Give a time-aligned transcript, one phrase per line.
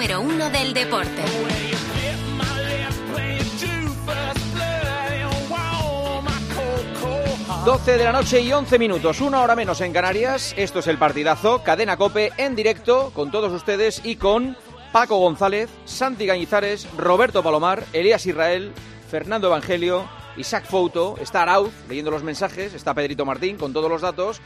[0.00, 1.22] Número uno del deporte.
[7.66, 10.54] 12 de la noche y 11 minutos, una hora menos en Canarias.
[10.56, 14.56] Esto es el partidazo, cadena Cope en directo con todos ustedes y con
[14.90, 18.72] Paco González, Santi Gañizares, Roberto Palomar, Elías Israel,
[19.10, 24.00] Fernando Evangelio, Isaac Fouto, está Arauz leyendo los mensajes, está Pedrito Martín con todos los
[24.00, 24.40] datos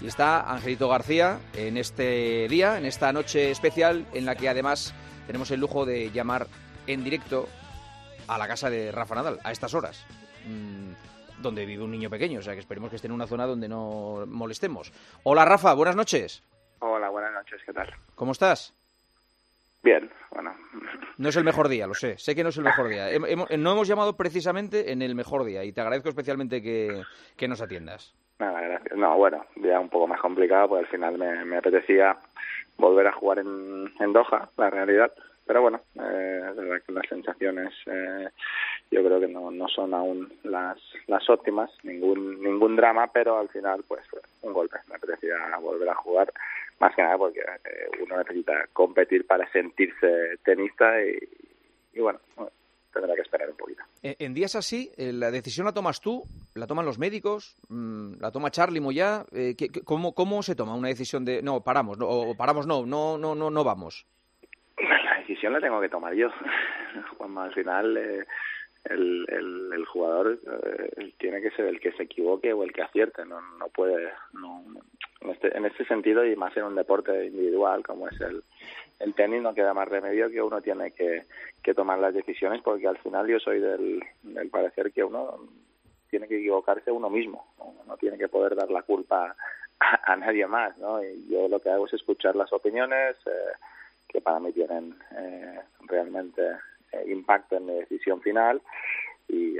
[0.00, 4.94] y está Angelito García en este día, en esta noche especial en la que además
[5.26, 6.46] tenemos el lujo de llamar
[6.86, 7.48] en directo
[8.26, 10.06] a la casa de Rafa Nadal a estas horas.
[10.46, 10.92] Mm,
[11.42, 13.68] donde vive un niño pequeño, o sea que esperemos que esté en una zona donde
[13.68, 14.92] no molestemos.
[15.22, 16.42] Hola Rafa, buenas noches.
[16.80, 17.92] Hola, buenas noches, ¿qué tal?
[18.14, 18.74] ¿Cómo estás?
[19.82, 20.54] Bien, bueno.
[21.16, 23.08] No es el mejor día, lo sé, sé que no es el mejor día.
[23.18, 27.02] No hemos llamado precisamente en el mejor día y te agradezco especialmente que,
[27.36, 28.14] que nos atiendas.
[28.38, 28.96] Nada, gracias.
[28.96, 32.16] No, bueno, día un poco más complicado, porque al final me, apetecía
[32.76, 35.12] volver a jugar en, en Doha, la realidad.
[35.44, 38.28] Pero bueno, eh, es verdad que las sensaciones eh,
[38.90, 43.48] yo creo que no, no son aún las, las óptimas, ningún ningún drama, pero al
[43.48, 44.02] final pues
[44.42, 44.76] un golpe.
[44.88, 46.32] Me apetecía volver a jugar,
[46.78, 51.18] más que nada porque eh, uno necesita competir para sentirse tenista y,
[51.94, 52.20] y bueno,
[53.00, 53.82] tendrá que esperar un poquito.
[54.02, 56.22] En días así, eh, la decisión la tomas tú,
[56.54, 59.24] la toman los médicos, Mm, la toma Charlie Moyá.
[59.32, 62.66] Eh, ¿qué- qué- cómo, ¿Cómo se toma una decisión de no, paramos, no, o paramos,
[62.66, 64.06] no, no, no, no, no vamos?
[64.78, 66.28] La decisión la tengo que tomar yo.
[67.18, 68.24] Juanma, al final eh,
[68.90, 72.82] el, el, el jugador eh, tiene que ser el que se equivoque o el que
[72.82, 73.24] acierte.
[73.24, 74.10] No, no puede.
[74.32, 74.62] No,
[75.20, 78.42] en, este, en este sentido, y más en un deporte individual como es el,
[79.00, 81.24] el tenis, no queda más remedio que uno tiene que,
[81.62, 85.38] que tomar las decisiones porque al final yo soy del, del parecer que uno
[86.10, 87.46] tiene que equivocarse uno mismo.
[87.58, 89.34] No, no tiene que poder dar la culpa
[89.78, 90.76] a, nadie más.
[90.78, 91.02] ¿no?
[91.02, 93.16] Y yo lo que hago es escuchar las opiniones.
[93.26, 93.52] Eh,
[94.08, 96.42] que para mí tienen eh, realmente
[97.06, 98.60] impacto en mi decisión final
[99.28, 99.56] y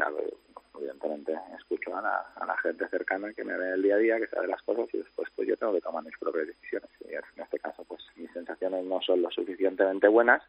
[0.76, 4.48] evidentemente escucho a la, gente cercana que me ve el día a día, que sabe
[4.48, 7.58] las cosas y después pues yo tengo que tomar mis propias decisiones y en este
[7.58, 10.42] caso pues mis sensaciones no son lo suficientemente buenas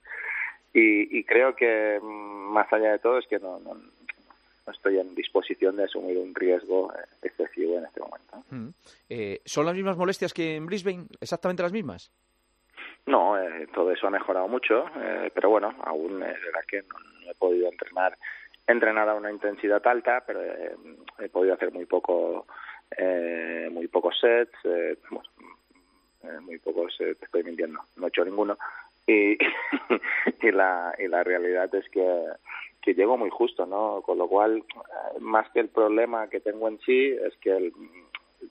[0.74, 3.60] y, creo que mm, más allá de todo es que no
[4.72, 8.44] estoy en disposición de asumir un riesgo eh, excesivo en este momento.
[8.50, 8.70] Mm.
[9.10, 11.08] Eh, ¿Son las mismas molestias que en Brisbane?
[11.20, 12.12] ¿Exactamente las mismas?
[13.06, 17.00] No, eh, todo eso ha mejorado mucho, eh, pero bueno, aún es verdad que no,
[17.24, 18.18] no he podido entrenar
[18.68, 20.76] entrenar a una intensidad alta, pero eh,
[21.18, 22.46] he podido hacer muy poco
[22.96, 25.28] eh, muy pocos sets, eh, bueno,
[26.24, 28.58] eh, muy pocos, te estoy mintiendo, no he hecho ninguno
[29.08, 29.38] y,
[30.42, 32.26] y la y la realidad es que
[32.82, 34.02] que llego muy justo, ¿no?
[34.04, 34.64] Con lo cual,
[35.20, 37.74] más que el problema que tengo en sí, es que el,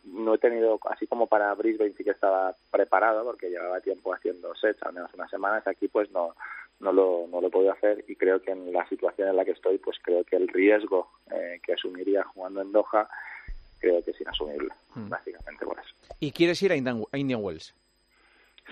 [0.05, 4.55] no he tenido, así como para Brisbane sí que estaba preparado porque llevaba tiempo haciendo
[4.55, 6.35] sets, al menos unas semanas, aquí pues no
[6.81, 9.45] no lo, no lo he podido hacer y creo que en la situación en la
[9.45, 13.09] que estoy pues creo que el riesgo eh, que asumiría jugando en Doha
[13.81, 15.09] creo que es inasumible, Mm.
[15.09, 15.95] básicamente por eso.
[16.21, 17.75] ¿Y quieres ir a Indian, a Indian Wells?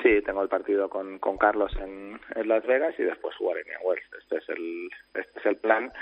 [0.03, 3.63] Sí, tengo el partido con, con Carlos en, en Las Vegas y después jugar en
[3.67, 4.03] Indian Wells.
[4.21, 5.93] Este es el, este es el plan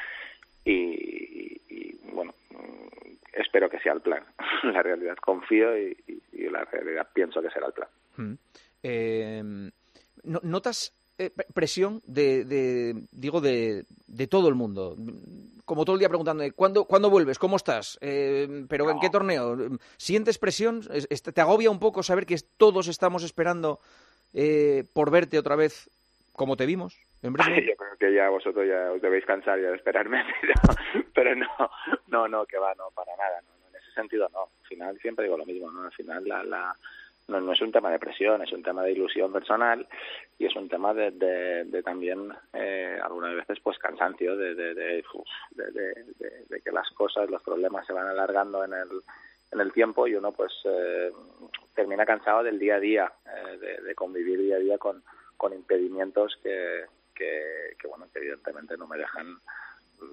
[0.65, 4.25] y, y, bueno, mm, espero que sea el plan.
[4.65, 7.89] la realidad confío y, y, y la realidad pienso que será el plan.
[8.17, 8.33] Mm.
[8.83, 9.71] Eh,
[10.25, 14.97] ¿no- ¿Notas eh, pre- presión de, de- digo, de, de todo el mundo?
[15.65, 17.39] Como todo el día preguntando, ¿cuándo, ¿cuándo vuelves?
[17.39, 17.99] ¿Cómo estás?
[18.03, 19.57] Eh, ¿Pero en qué torneo?
[19.97, 20.83] ¿Sientes presión?
[20.93, 23.81] Es- es- ¿Te agobia un poco saber que todos estamos esperando
[24.35, 25.89] eh, por verte otra vez
[26.33, 26.99] como te vimos
[27.67, 30.77] Yo creo que ya vosotros ya os debéis cansar ya de esperarme, pero,
[31.15, 31.71] pero no,
[32.09, 33.41] no, no, que va, no, para nada.
[33.41, 34.43] No, en ese sentido no.
[34.43, 35.85] Al final siempre digo lo mismo, ¿no?
[35.85, 36.77] Al final la, la,
[37.29, 39.87] no, no es un tema de presión, es un tema de ilusión personal
[40.39, 44.75] y es un tema de, de, de también eh, algunas veces pues cansancio de, de,
[44.75, 45.05] de,
[46.63, 48.89] que las cosas, los problemas se van alargando en el
[49.53, 51.13] en el tiempo y uno pues eh,
[51.75, 55.03] termina cansado del día a día, eh, de, de convivir día a día con,
[55.37, 59.39] con impedimentos que, que, que, bueno, que evidentemente no me dejan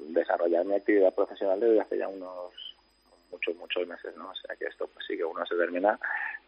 [0.10, 2.54] desarrollar mi actividad profesional desde hace ya unos
[3.32, 4.30] muchos, muchos meses, ¿no?
[4.30, 6.00] O sea que esto pues sí que uno se termina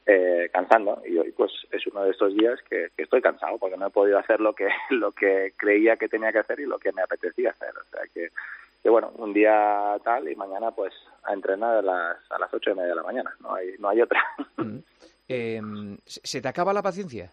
[0.05, 3.87] eh, cansando y hoy pues es uno de estos días que, estoy cansado porque no
[3.87, 6.91] he podido hacer lo que, lo que creía que tenía que hacer y lo que
[6.91, 7.73] me apetecía hacer.
[7.77, 8.29] O sea que,
[8.81, 12.71] que bueno, un día tal y mañana pues a entrenar a las, a las ocho
[12.71, 14.21] y media de la mañana, no hay, no hay otra.
[14.57, 14.79] Mm.
[15.27, 17.31] Em, ¿Se te acaba la paciencia?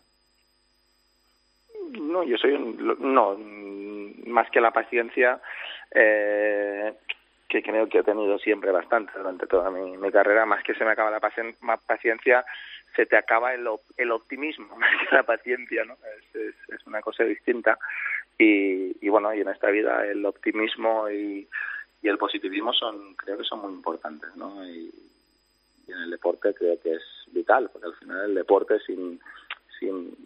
[1.98, 2.58] No, yo soy
[2.98, 3.36] no,
[4.26, 5.40] más que la paciencia,
[5.90, 6.92] eh,
[7.48, 10.92] que creo que he tenido siempre bastante durante toda mi, carrera, más que se me
[10.92, 12.44] acaba la paciencia,
[12.94, 15.94] se te acaba el, el optimismo más que la paciencia, ¿no?
[16.34, 17.78] Es, es, una cosa distinta
[18.38, 21.46] y, y, bueno, y en esta vida el optimismo y,
[22.02, 24.64] y, el positivismo son, creo que son muy importantes, ¿no?
[24.66, 24.90] Y,
[25.86, 27.02] y, en el deporte creo que es
[27.32, 29.20] vital, porque al final el deporte sin,
[29.78, 30.16] sin,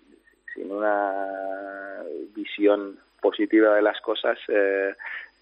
[0.54, 2.02] sin una
[2.34, 4.94] visión positiva de las cosas, eh,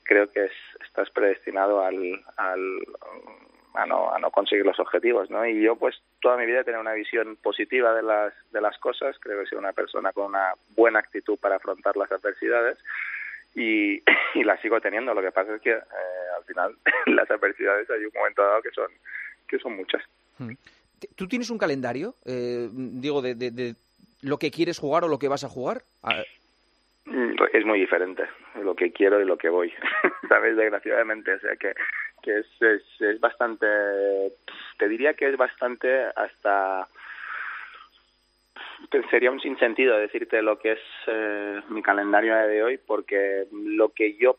[0.02, 0.52] creo que es,
[0.86, 5.46] estás predestinado al, a, no, a no conseguir los objetivos, ¿no?
[5.46, 8.78] Y yo, pues, toda mi vida he tenido una visión positiva de las, de las
[8.78, 12.78] cosas, creo que soy una persona con una buena actitud para afrontar las adversidades
[13.54, 14.02] y,
[14.34, 15.14] y la sigo teniendo.
[15.14, 15.82] Lo que pasa es que eh,
[16.36, 16.76] al final
[17.06, 18.88] las adversidades hay un momento dado que son,
[19.48, 20.02] que son muchas.
[20.38, 20.52] Hmm.
[21.16, 23.74] ¿Tú tienes un calendario, eh, digo, de, de,
[24.22, 25.82] lo que quieres jugar o lo que vas a jugar?
[27.04, 28.24] Mm, es muy diferente
[28.62, 29.72] lo que quiero y lo que voy,
[30.28, 30.56] ¿sabes?
[30.56, 31.74] Desgraciadamente, o sea que,
[32.24, 32.46] es,
[33.00, 33.66] es bastante,
[34.78, 36.88] te diría que es bastante hasta
[39.10, 44.16] sería un sinsentido decirte lo que es eh, mi calendario de hoy porque lo que
[44.16, 44.36] yo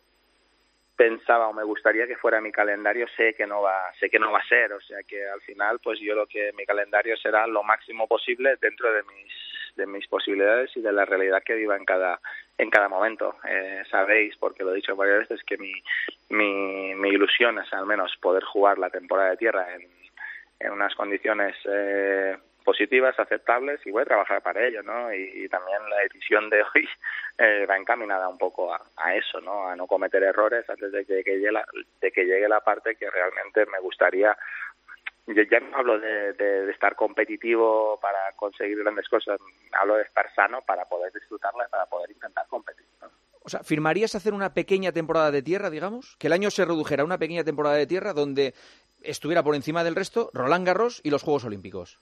[0.95, 4.31] pensaba o me gustaría que fuera mi calendario sé que no va sé que no
[4.31, 7.47] va a ser o sea que al final pues yo lo que mi calendario será
[7.47, 9.33] lo máximo posible dentro de mis
[9.75, 12.19] de mis posibilidades y de la realidad que viva en cada
[12.57, 15.73] en cada momento eh, sabéis porque lo he dicho varias veces que mi,
[16.29, 19.87] mi mi ilusión es al menos poder jugar la temporada de tierra en
[20.59, 25.13] en unas condiciones eh, positivas, aceptables y voy a trabajar para ello, ¿no?
[25.13, 26.89] Y, también la decisión de hoy
[27.37, 29.67] eh, va encaminada un poco a, eso, ¿no?
[29.67, 31.65] A no cometer errores antes de que, llegue la,
[32.01, 34.35] de que llegue la parte que realmente me gustaría
[35.27, 39.39] yo ya no hablo de, de, estar competitivo para conseguir grandes cosas,
[39.79, 42.85] hablo de estar sano para poder disfrutarla, para poder intentar competir.
[43.45, 46.15] O sea, ¿firmarías hacer una pequeña temporada de tierra, digamos?
[46.17, 48.53] Que el año se redujera a una pequeña temporada de tierra donde
[49.01, 51.99] estuviera por encima del resto Roland Garros y los Juegos Olímpicos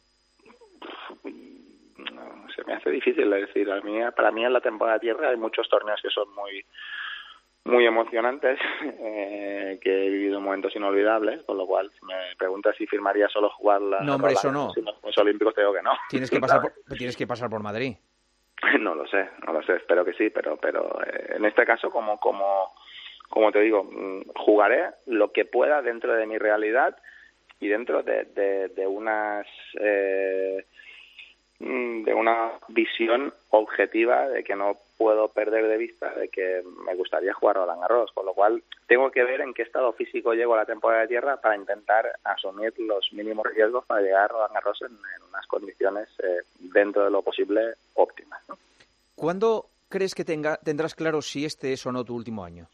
[2.55, 3.69] se me hace difícil decir.
[3.71, 6.63] A mí, para mí en la temporada de tierra hay muchos torneos que son muy
[7.65, 8.59] muy emocionantes,
[8.99, 13.49] eh, que he vivido momentos inolvidables, con lo cual, si me preguntas si firmaría solo
[13.49, 14.71] jugar la no, hombre, eso no.
[15.03, 15.91] los Olímpicos, te digo que no.
[16.09, 17.95] Tienes que pasar, por, tienes que pasar por Madrid.
[18.79, 21.89] No lo sé, no lo sé, espero que sí, pero pero eh, en este caso,
[21.89, 22.73] como como
[23.27, 26.95] como te digo, mm, jugaré lo que pueda dentro de mi realidad
[27.59, 29.47] y dentro de, de, de unas
[29.79, 30.63] eh,
[31.61, 37.33] de una visión objetiva de que no puedo perder de vista de que me gustaría
[37.33, 40.57] jugar Roland Garros, con lo cual tengo que ver en qué estado físico llego a
[40.57, 44.81] la temporada de tierra para intentar asumir los mínimos riesgos para llegar a Roland Garros
[44.81, 44.97] en,
[45.29, 47.61] unas condiciones eh, dentro de lo posible
[47.93, 48.41] óptimas.
[49.15, 52.67] ¿Cuándo crees que tenga, tendrás claro si este es o no tu último año?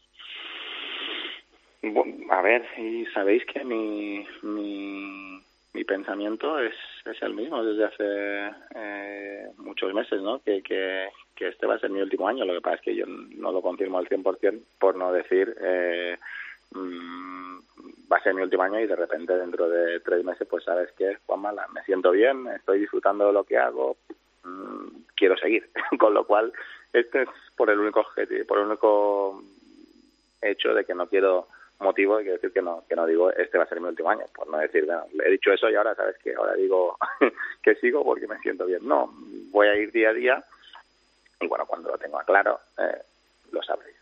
[2.30, 5.37] a ver, y sabéis que mi, mi
[5.74, 6.74] mi pensamiento es,
[7.04, 10.40] es el mismo desde hace eh, muchos meses, ¿no?
[10.42, 12.44] Que, que, este va a ser mi último año.
[12.44, 16.18] Lo que pasa es que yo no lo confirmo al 100% por no decir eh,
[16.72, 17.58] mm,
[18.10, 20.90] va a ser mi último año y de repente dentro de tres meses pues sabes
[20.92, 23.96] que Juan Mala, me siento bien, estoy disfrutando de lo que hago,
[24.44, 25.70] mm, quiero seguir.
[25.98, 26.52] Con lo cual
[26.92, 29.42] este es por el único objetivo, por el único
[30.42, 31.48] hecho de que no quiero
[31.80, 34.24] motivo de decir que no, que no digo este va a ser mi último año,
[34.34, 36.96] por no decir, bueno, he dicho eso y ahora sabes que ahora digo
[37.62, 38.86] que sigo porque me siento bien.
[38.86, 39.12] No,
[39.50, 40.44] voy a ir día a día
[41.40, 43.02] y bueno, cuando lo tenga claro, eh,
[43.52, 43.94] lo sabré.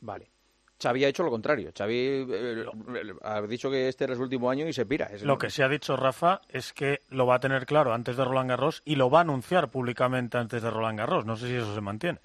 [0.00, 0.26] Vale.
[0.82, 1.70] Xavi ha hecho lo contrario.
[1.76, 2.64] Xavi eh,
[3.22, 5.10] ha dicho que este era su último año y se pira.
[5.22, 8.24] lo que se ha dicho Rafa es que lo va a tener claro antes de
[8.24, 11.26] Roland Garros y lo va a anunciar públicamente antes de Roland Garros.
[11.26, 12.20] No sé si eso se mantiene.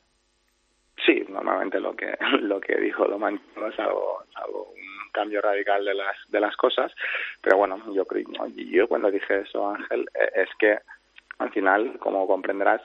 [1.80, 6.40] Lo que lo que dijo lo mantuvo es algo, un cambio radical de las de
[6.40, 6.92] las cosas,
[7.42, 8.06] pero bueno, yo
[8.56, 10.80] yo cuando dije eso Ángel e, es que
[11.38, 12.82] al final, como comprenderás,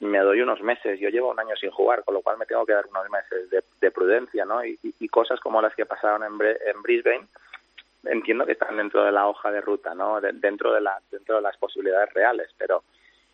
[0.00, 0.98] me doy unos meses.
[0.98, 3.50] Yo llevo un año sin jugar, con lo cual me tengo que dar unos meses
[3.50, 4.64] de, prudencia, ¿no?
[4.64, 7.26] Y, cosas como las que pasaron en, Brisbane,
[8.04, 10.22] entiendo que están dentro de la hoja de ruta, ¿no?
[10.22, 12.82] dentro de la dentro de las posibilidades reales, pero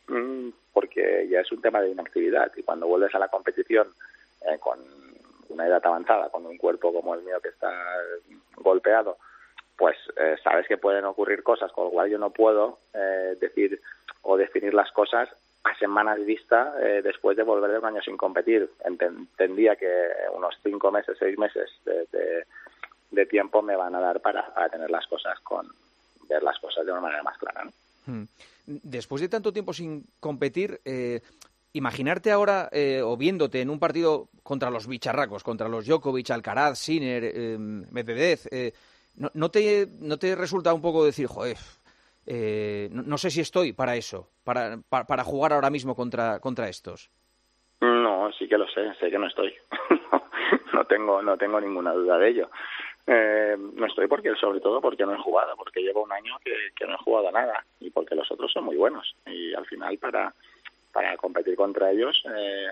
[0.08, 3.94] mm, porque ya es un tema de inactividad y cuando vuelves a la competición
[4.60, 4.78] con
[5.48, 7.70] una edad avanzada, con un cuerpo como el mío que está
[8.56, 9.18] golpeado,
[9.76, 13.80] pues eh, sabes que pueden ocurrir cosas, con lo cual yo no puedo eh, decir
[14.22, 15.28] o definir las cosas
[15.62, 18.68] a semanas vista eh, después de volver de un año sin competir.
[18.84, 19.88] Entendía que
[20.34, 22.44] unos cinco meses, seis meses de,
[23.26, 25.66] tiempo me van a dar para, tener las cosas con
[26.28, 27.64] ver las cosas de una manera más clara.
[27.64, 27.72] ¿no?
[28.06, 28.26] Hmm.
[28.66, 31.20] Después de tanto tiempo sin competir, eh,
[31.78, 36.78] imaginarte ahora eh, o viéndote en un partido contra los bicharracos, contra los Djokovic, Alcaraz,
[36.78, 38.72] Sinner, eh, Medvedev, eh,
[39.16, 41.56] no, no, te, ¿no te resulta un poco decir, joder,
[42.26, 46.40] eh, no, no, sé si estoy para eso, para, para, para, jugar ahora mismo contra,
[46.40, 47.10] contra estos?
[47.80, 49.54] No, sí que lo sé, sé que no estoy.
[50.72, 52.50] no, tengo, no tengo ninguna duda de ello.
[53.06, 56.52] Eh, no estoy porque, sobre todo porque no he jugado, porque llevo un año que,
[56.76, 59.16] que no he jugado nada y porque los otros son muy buenos.
[59.26, 60.34] Y al final, para,
[60.92, 62.68] para competir contra ellos eh,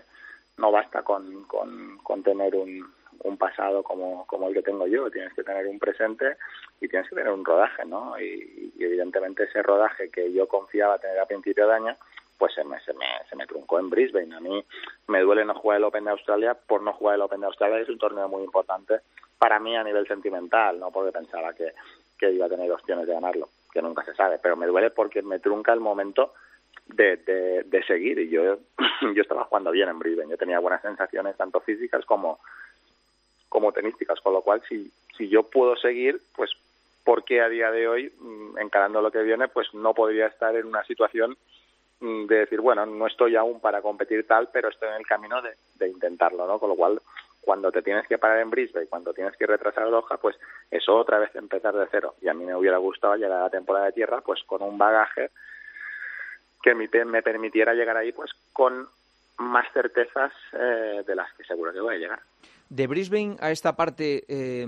[0.59, 2.87] no basta con, con, tener un,
[3.25, 6.37] un pasado como, como el que tengo yo, tienes que tener un presente
[6.81, 8.19] y tienes que tener un rodaje, ¿no?
[8.19, 11.97] Y, y evidentemente ese rodaje que yo confiaba tener a principio de año,
[12.39, 14.35] pues se me, se me, se me truncó en Brisbane.
[14.35, 14.65] A mí
[15.09, 17.79] me duele no jugar el Open de Australia por no jugar el Open de Australia,
[17.79, 19.01] es un torneo muy importante
[19.39, 21.73] para mí a nivel sentimental, no porque pensaba que,
[22.19, 25.23] que iba a tener opciones de ganarlo, que nunca se sabe, pero me duele porque
[25.23, 26.33] me trunca el momento
[26.87, 28.59] de, de, de seguir y yo
[29.15, 32.39] yo estaba jugando bien en Brisbane, yo tenía buenas sensaciones tanto físicas como
[33.49, 36.51] como tenísticas, con lo cual si si yo puedo seguir, pues
[37.05, 40.55] ¿por qué a día de hoy, mm, encarando lo que viene, pues no podría estar
[40.57, 41.37] en una situación
[42.01, 45.41] mm, de decir, bueno, no estoy aún para competir tal, pero estoy en el camino
[45.41, 46.59] de, de intentarlo, ¿no?
[46.59, 47.01] Con lo cual,
[47.41, 50.37] cuando te tienes que parar en Brisbane, cuando tienes que retrasar Doha, pues
[50.69, 52.17] eso otra vez empezar de cero.
[52.21, 54.77] Y a mí me hubiera gustado llegar a la temporada de tierra, pues con un
[54.77, 55.31] bagaje
[56.75, 58.89] que me permitiera llegar ahí pues con
[59.39, 62.21] más certezas eh, de las que seguro que voy a llegar.
[62.69, 64.67] De Brisbane a esta parte, eh,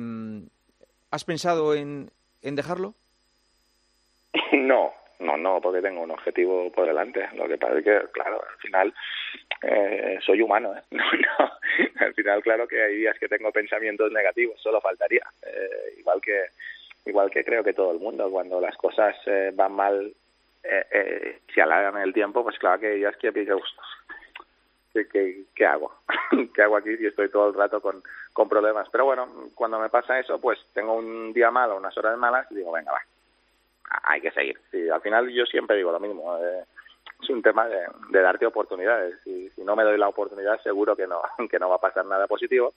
[1.11, 2.11] ¿has pensado en,
[2.43, 2.95] en dejarlo?
[4.53, 7.29] No, no, no, porque tengo un objetivo por delante.
[7.35, 8.95] Lo que pasa es que, claro, al final
[9.63, 10.83] eh, soy humano, ¿eh?
[10.91, 11.53] No, no.
[12.01, 15.25] Al final, claro que hay días que tengo pensamientos negativos, solo faltaría.
[15.43, 16.47] Eh, igual que
[17.07, 20.13] igual que creo que todo el mundo, cuando las cosas eh, van mal
[20.63, 23.61] eh, eh, si alargan el tiempo, pues claro que ya es que pienso,
[24.93, 25.93] ¿qué, qué, hago?
[26.55, 28.89] ¿Qué hago aquí si estoy todo el rato con, con problemas?
[28.91, 32.57] Pero bueno, cuando me pasa eso, pues tengo un día malo, unas horas malas, y
[32.57, 33.01] digo, venga, va,
[34.05, 34.59] hay que seguir.
[34.71, 36.65] Sí, al final yo siempre digo lo mismo, eh,
[37.23, 39.15] es un tema de, darte oportunidades.
[39.27, 42.05] Y si no me doy la oportunidad, seguro que no, que no va a pasar
[42.07, 42.75] nada positivo.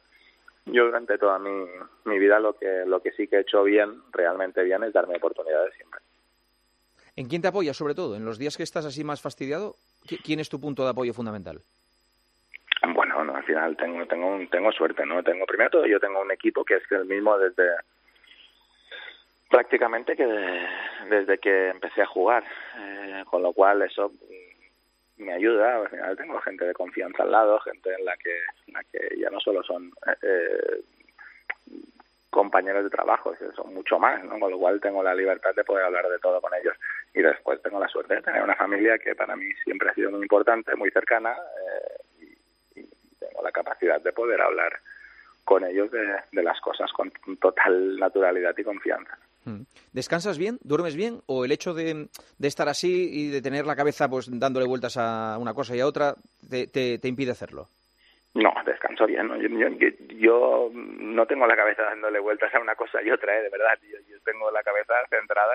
[0.65, 1.65] Yo durante toda mi,
[2.05, 5.15] mi vida lo que, lo que sí que he hecho bien, realmente bien, es darme
[5.15, 6.01] oportunidades siempre.
[7.22, 8.16] ¿En quién te apoyas, sobre todo?
[8.16, 9.75] ¿En los días que estás así más fastidiado?
[10.24, 11.60] ¿Quién es tu punto de apoyo fundamental?
[12.96, 15.22] Bueno, no, al final tengo tengo tengo suerte, ¿no?
[15.22, 17.75] Tengo primero todo yo tengo un equipo que es el mismo desde
[19.51, 20.68] prácticamente que de,
[21.12, 22.44] desde que empecé a jugar,
[22.80, 24.12] eh, con lo cual eso
[25.18, 25.75] me ayuda.
[25.75, 28.36] Al final tengo gente de confianza al lado, gente en la que
[28.66, 29.92] en la que ya no solo son
[30.24, 30.82] eh,
[32.31, 34.39] compañeros de trabajo, son mucho más, ¿no?
[34.39, 36.75] con lo cual tengo la libertad de poder hablar de todo con ellos.
[37.13, 40.09] Y después tengo la suerte de tener una familia que para mí siempre ha sido
[40.09, 42.31] muy importante, muy cercana, eh,
[42.75, 42.88] y,
[43.19, 44.79] tengo la capacidad de poder hablar
[45.43, 49.17] con ellos de, las cosas con total naturalidad y confianza.
[49.43, 49.63] Mm.
[49.91, 50.57] ¿Descansas bien?
[50.63, 51.21] ¿Duermes bien?
[51.25, 52.07] ¿O el hecho de,
[52.41, 55.88] estar así y de tener la cabeza pues dándole vueltas a una cosa y a
[55.88, 56.15] otra
[56.50, 57.67] te impide hacerlo?
[58.33, 59.27] No, descanso bien.
[59.27, 59.35] ¿no?
[59.38, 63.43] Yo, no tengo la cabeza dándole vueltas a una cosa y otra, ¿eh?
[63.43, 63.77] de verdad.
[63.81, 65.53] Yo, tengo la cabeza centrada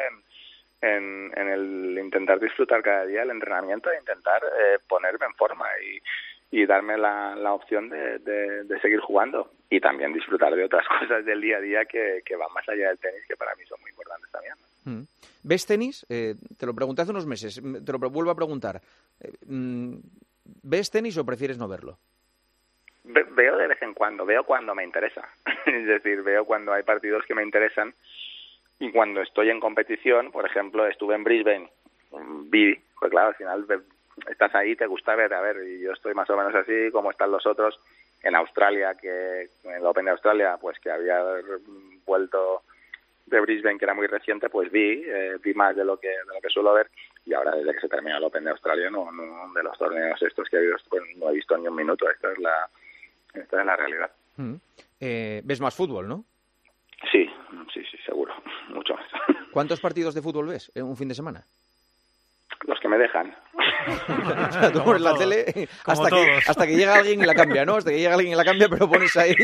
[0.83, 5.67] en, el intentar disfrutar cada día el entrenamiento e intentar eh, ponerme en forma
[6.51, 11.59] y, darme la, opción de, seguir jugando y también disfrutar de otras cosas del día
[11.59, 14.31] a día que, que van más allá del tenis, que para mí son muy importantes
[14.31, 14.55] también.
[14.87, 15.03] Mm.
[15.43, 16.07] ¿Ves tenis?
[16.09, 18.81] Eh, te lo pregunté hace unos meses, te lo vuelvo a preguntar.
[19.21, 19.95] Eh, mm,
[20.63, 21.99] ¿Ves tenis o prefieres no verlo?
[23.07, 25.29] Veo de vez en cuando, veo cuando me interesa.
[25.67, 27.95] es decir, veo cuando hay partidos que me interesan
[28.79, 31.71] y cuando estoy en competición, por ejemplo, estuve en Brisbane,
[32.51, 33.67] vi, pues claro, al final
[34.29, 37.11] estás ahí, te gusta ver, a ver, y yo estoy más o menos así, como
[37.11, 37.79] están los otros
[38.23, 41.23] en Australia, que en el Open de Australia, pues que había
[42.05, 42.63] vuelto
[43.27, 46.35] de Brisbane, que era muy reciente, pues vi, eh, vi más de lo que de
[46.35, 46.89] lo que suelo ver
[47.25, 50.21] y ahora desde que se termina el Open de Australia, no, no de los torneos
[50.23, 52.69] estos que he visto, pues no he visto ni un minuto, esta es la
[53.41, 54.11] esta es la realidad.
[54.37, 54.55] Mm.
[55.01, 56.25] Eh, ¿Ves más fútbol, no?
[57.11, 57.29] Sí,
[57.73, 58.35] sí, sí, seguro,
[58.69, 59.07] mucho más.
[59.53, 61.45] ¿Cuántos partidos de fútbol ves en un fin de semana?
[62.67, 63.35] Los que me dejan.
[63.87, 67.65] O sea, tú pones la tele hasta que, hasta que llega alguien y la cambia,
[67.65, 67.77] ¿no?
[67.77, 69.35] Hasta que llega alguien y la cambia, pero pones ahí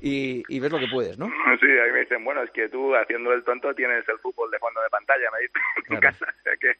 [0.00, 1.26] y, y ves lo que puedes, ¿no?
[1.60, 4.58] Sí, ahí me dicen, bueno, es que tú haciendo el tonto tienes el fútbol de
[4.58, 6.26] fondo de pantalla, me dicen, en casa.
[6.26, 6.72] O sea que,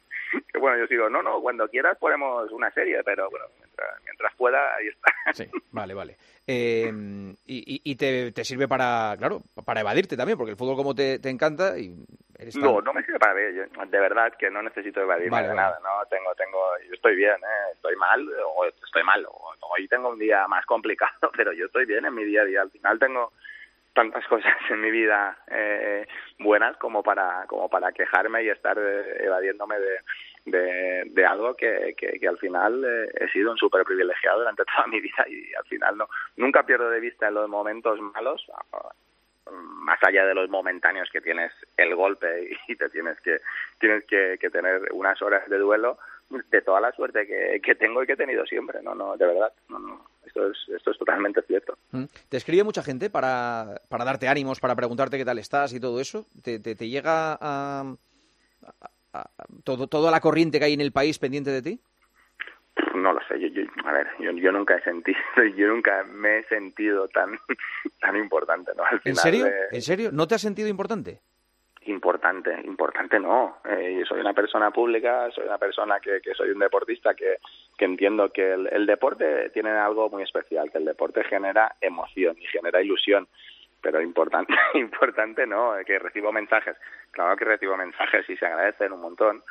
[0.51, 4.35] que, bueno, yo digo, no, no, cuando quieras ponemos una serie, pero bueno, mientras, mientras
[4.35, 5.13] pueda, ahí está.
[5.33, 6.17] Sí, vale, vale.
[6.47, 6.91] Eh,
[7.45, 11.19] y y te, te, sirve para, claro, para evadirte también, porque el fútbol como te,
[11.19, 11.95] te encanta y
[12.41, 12.63] eres tan...
[12.63, 13.69] No, no me sirve para evadir.
[13.69, 15.61] De verdad que no necesito evadirme Vale, de vale.
[15.61, 16.05] nada, ¿no?
[16.09, 17.71] Tengo, tengo, yo estoy bien, ¿eh?
[17.73, 21.85] Estoy mal, o estoy mal, o- hoy tengo un día más complicado, pero yo estoy
[21.85, 22.61] bien en mi día a día.
[22.61, 23.31] Al final tengo
[23.93, 26.07] tantas cosas en mi vida eh,
[26.39, 29.97] buenas como para como para quejarme y estar eh, evadiéndome de,
[30.45, 34.63] de, de algo que, que, que al final eh, he sido un súper privilegiado durante
[34.75, 36.07] toda mi vida y al final no
[36.37, 38.49] nunca pierdo de vista en los momentos malos
[39.49, 43.41] más allá de los momentáneos que tienes el golpe y te tienes que
[43.79, 45.97] tienes que, tener unas horas de duelo
[46.29, 49.25] de toda la suerte que, que tengo y que he tenido siempre no no de
[49.25, 52.05] verdad no no esto es esto es totalmente cierto Mm.
[52.29, 55.99] ¿Te escribe mucha gente para, para darte ánimos, para preguntarte qué tal estás y todo
[55.99, 56.25] eso?
[56.41, 57.95] ¿Te, te, llega a-
[59.65, 61.81] todo, toda la corriente que hay en el país pendiente de ti?
[62.95, 65.19] No lo sé yo, yo a ver yo, yo nunca he sentido
[65.55, 67.39] yo nunca me he sentido tan
[67.99, 69.47] tan importante no al ¿En final serio?
[69.47, 70.09] eh, ¿En serio?
[70.11, 71.19] ¿No te has sentido importante?
[71.85, 73.57] importante, importante no.
[73.65, 77.37] Eh, soy una persona pública, soy una persona que, que soy un deportista que,
[77.75, 82.37] que entiendo que el, el deporte tiene algo muy especial, que el deporte genera emoción
[82.39, 83.27] y genera ilusión,
[83.81, 86.77] pero importante, importante no, eh, que recibo mensajes,
[87.09, 89.41] claro que recibo mensajes y se agradecen un montón,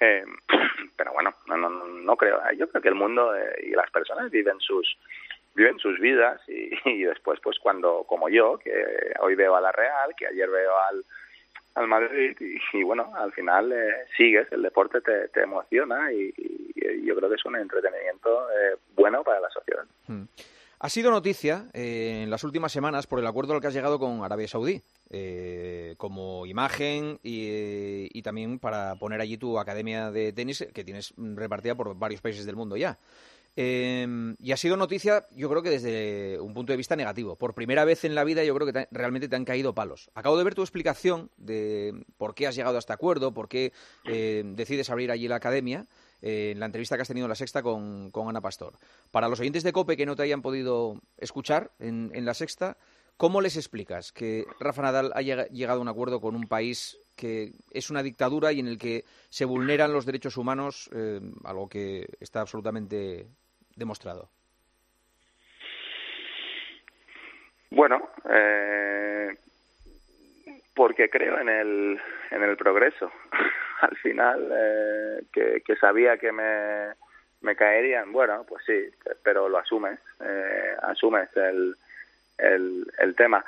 [0.00, 0.24] eh,
[0.96, 4.30] pero bueno, no, no, no creo, yo creo que el mundo eh, y las personas
[4.30, 4.98] viven sus
[5.54, 8.72] viven sus vidas y, después pues cuando como yo que
[9.20, 11.04] hoy veo a la Real que ayer veo al
[11.74, 12.36] al Madrid
[12.72, 16.32] y, bueno, al final eh, sigues, el deporte te, te emociona y
[17.04, 19.84] yo creo que es un entretenimiento eh, bueno para la sociedad.
[20.08, 20.24] Mm.
[20.80, 23.98] Ha sido noticia eh, en las últimas semanas por el acuerdo al que has llegado
[23.98, 30.10] con Arabia Saudí, eh, como imagen y, eh, y también para poner allí tu academia
[30.10, 32.98] de tenis que tienes repartida por varios países del mundo ya.
[33.56, 37.36] Eh, y ha sido noticia, yo creo que desde un punto de vista negativo.
[37.36, 40.10] Por primera vez en la vida, yo creo que te- realmente te han caído palos.
[40.14, 43.72] Acabo de ver tu explicación de por qué has llegado a este acuerdo, por qué
[44.06, 45.86] eh, decides abrir allí la academia,
[46.24, 48.78] eh, en la entrevista que has tenido en la sexta con, con Ana Pastor.
[49.10, 52.78] Para los oyentes de COPE que no te hayan podido escuchar en, en la sexta,
[53.18, 57.52] ¿cómo les explicas que Rafa Nadal haya llegado a un acuerdo con un país que
[57.70, 62.06] es una dictadura y en el que se vulneran los derechos humanos, eh, algo que
[62.20, 63.28] está absolutamente
[63.76, 64.30] demostrado?
[67.70, 67.98] Bueno,
[68.30, 69.36] eh,
[70.74, 73.10] porque creo en el, en el progreso.
[73.80, 76.94] Al final, eh, que, sabía que me,
[77.42, 78.90] me caerían, bueno, pues sí,
[79.22, 81.76] pero lo asumes, eh, asumes el,
[82.38, 83.44] el, el tema.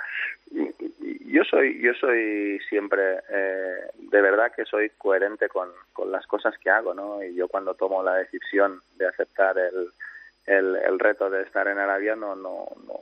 [1.27, 6.57] Yo soy, yo soy siempre, eh, de verdad que soy coherente con, con las cosas
[6.59, 7.23] que hago, ¿no?
[7.23, 9.91] Y yo cuando tomo la decisión de aceptar el,
[10.47, 12.95] el, el reto de estar en Arabia no, no, no,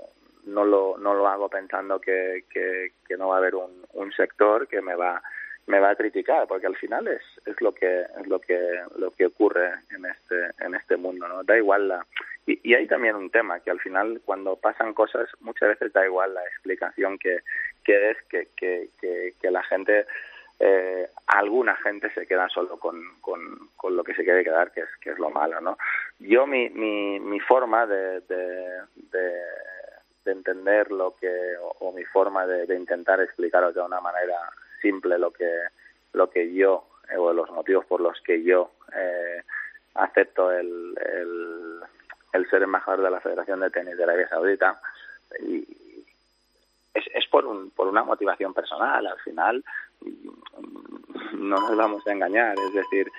[0.47, 4.81] no lo, no lo hago pensando que, que, no va a haber un, sector que
[4.81, 5.23] me va
[5.67, 8.59] me va a criticar porque al final es, es lo que es lo que
[8.97, 12.07] lo que ocurre en este en este mundo no da igual la
[12.47, 16.35] y, hay también un tema que al final cuando pasan cosas muchas veces da igual
[16.35, 17.39] la explicación que
[17.83, 20.07] que es que que, que, que la gente
[20.61, 24.89] eh, alguna gente se queda solo con, con, lo que se quiere quedar, que es,
[25.01, 25.77] que es lo malo, ¿no?
[26.21, 28.81] Yo mi, mi, mi forma de, de,
[30.25, 31.31] de entender lo que,
[31.81, 34.39] o, mi forma de, intentar explicaros de una manera
[34.81, 35.51] simple lo que,
[36.13, 39.43] lo que yo, eh, o los motivos por los que yo eh,
[39.95, 41.81] acepto el, el,
[42.33, 44.81] el ser embajador de la Federación de Tenis de Arabia Saudita,
[45.41, 45.67] y,
[46.95, 49.07] es, es por, un, por una motivación personal.
[49.07, 49.65] Al final,
[51.33, 52.55] no nos vamos a engañar.
[52.59, 53.11] Es decir,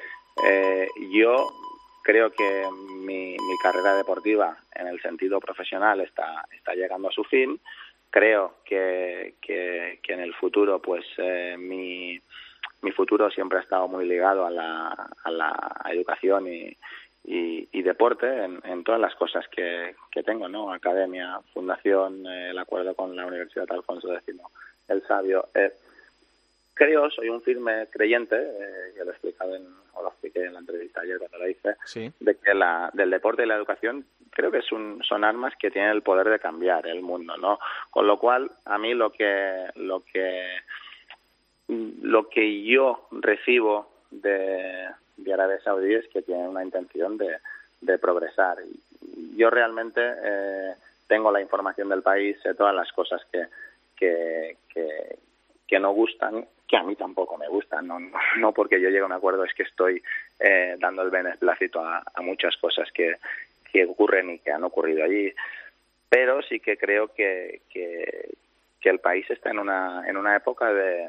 [0.45, 1.47] eh, yo
[2.05, 2.65] creo que
[3.03, 7.59] mi, mi carrera deportiva en el sentido profesional está, está llegando a su fin.
[8.11, 12.21] Creo que, que, que en el futuro, pues eh, mi,
[12.83, 16.77] mi futuro siempre ha estado muy ligado a la, a la educación y,
[17.23, 20.71] y, deporte en, en, todas las cosas que, que tengo, ¿no?
[20.71, 24.35] Academia, fundación, eh, el acuerdo con la Universidad Alfonso X,
[24.89, 25.47] el Sabio.
[25.55, 25.71] Eh,
[26.75, 30.53] creo, soy un firme creyente, eh, ya lo he explicado en, o lo expliqué en
[30.53, 32.11] la entrevista ayer cuando la hice, sí.
[32.19, 35.71] de que la, del deporte y la educación creo que es un, son armas que
[35.71, 37.57] tienen el poder de cambiar el mundo, ¿no?
[37.89, 40.59] Con lo cual, a mí lo que, lo que,
[41.67, 47.37] lo que yo recibo de, de Arabia Saudí es que tienen una intención de,
[47.81, 48.57] de progresar.
[49.37, 50.73] Yo realmente eh,
[51.07, 53.47] tengo la información del país, sé todas las cosas que,
[53.95, 54.57] que,
[55.67, 57.99] que, no gustan, que a mí tampoco me gustan, no,
[58.37, 60.01] no, porque yo llegue a un acuerdo, es que estoy
[60.39, 63.15] eh, dando el beneplácito a, muchas cosas que,
[63.71, 65.31] que ocurren y que han ocurrido allí.
[66.09, 68.33] Pero sí que creo que, que,
[68.83, 71.07] el país está en una, en una época de,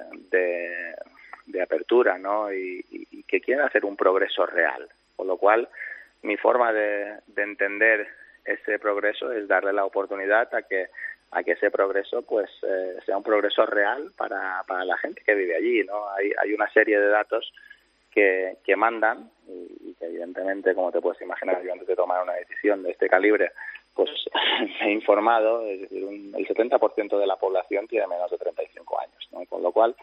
[1.46, 2.50] de, apertura ¿no?
[2.50, 4.88] Y, y, que quiere hacer un progreso real.
[5.14, 5.68] Con lo cual,
[6.22, 8.08] mi forma de, de entender
[8.46, 10.86] ese progreso es darle la oportunidad a que
[11.30, 15.34] a que ese progreso pues eh, sea un progreso real para, para la gente que
[15.34, 17.52] vive allí no hay, hay una serie de datos
[18.10, 22.34] que, que mandan y, que evidentemente como te puedes imaginar yo antes de tomar una
[22.34, 23.52] decisión de este calibre
[23.94, 24.10] pues
[24.80, 29.28] me he informado es decir el 70% de la población tiene menos de 35 años
[29.32, 29.44] ¿no?
[29.46, 29.96] con lo cual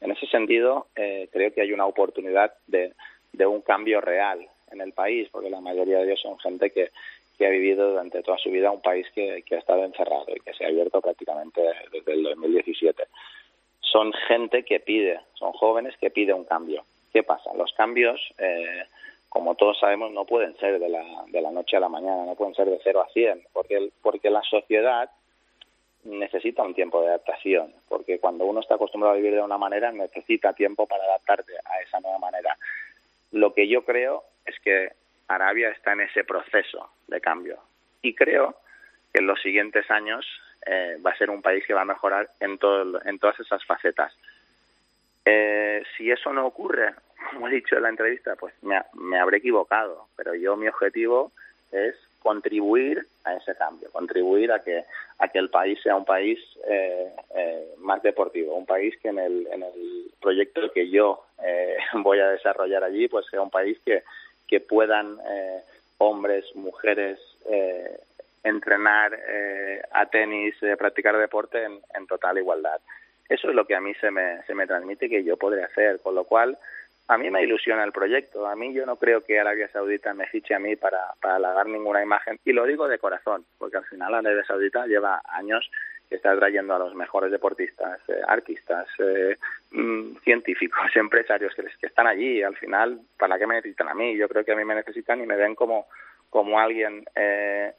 [0.00, 2.92] en ese sentido eh, creo que hay una oportunidad de,
[3.32, 6.90] de un cambio real en el país porque la mayoría de ellos son gente que
[7.36, 10.40] que ha vivido durante toda su vida un país que, que ha estado encerrado y
[10.40, 11.60] que se ha abierto prácticamente
[11.92, 13.04] desde el 2017.
[13.80, 16.84] Son gente que pide, son jóvenes que piden un cambio.
[17.12, 17.54] ¿Qué pasa?
[17.54, 18.84] Los cambios, eh,
[19.28, 22.34] como todos sabemos, no pueden ser de la, de la noche a la mañana, no
[22.34, 25.10] pueden ser de 0 a 100, porque, porque la sociedad
[26.04, 29.90] necesita un tiempo de adaptación, porque cuando uno está acostumbrado a vivir de una manera,
[29.92, 32.56] necesita tiempo para adaptarse a esa nueva manera.
[33.32, 34.90] Lo que yo creo es que
[35.28, 37.58] Arabia está en ese proceso de cambio.
[38.02, 38.56] Y creo
[39.12, 40.26] que en los siguientes años
[40.66, 43.64] eh, va a ser un país que va a mejorar en, todo, en todas esas
[43.64, 44.12] facetas.
[45.24, 46.94] Eh, si eso no ocurre,
[47.32, 51.32] como he dicho en la entrevista, pues me, me, habré equivocado, pero yo mi objetivo
[51.72, 54.84] es contribuir a ese cambio, contribuir a que
[55.18, 59.18] a que el país sea un país eh, eh, más deportivo, un país que en
[59.18, 63.78] el, en el proyecto que yo eh, voy a desarrollar allí, pues sea un país
[63.84, 64.02] que,
[64.46, 65.62] que puedan eh,
[65.98, 67.98] hombres, mujeres, eh,
[68.46, 72.80] entrenar eh, a tenis, eh, practicar deporte en, total igualdad.
[73.28, 76.00] Eso es lo que a mí se me, se me transmite que yo podré hacer,
[76.00, 76.56] con lo cual
[77.08, 78.46] a mí me ilusiona el proyecto.
[78.46, 81.66] A mí yo no creo que Arabia Saudita me fiche a mí para, para halagar
[81.66, 85.68] ninguna imagen, y lo digo de corazón, porque al final Arabia Saudita lleva años
[86.14, 89.36] está trayendo a los mejores deportistas, eh, artistas, eh,
[89.72, 92.42] mm, científicos, empresarios que, que están allí.
[92.42, 94.16] Al final, ¿para qué me necesitan a mí?
[94.16, 95.86] Yo creo que a mí me necesitan y me ven como,
[96.30, 97.72] como alguien eh,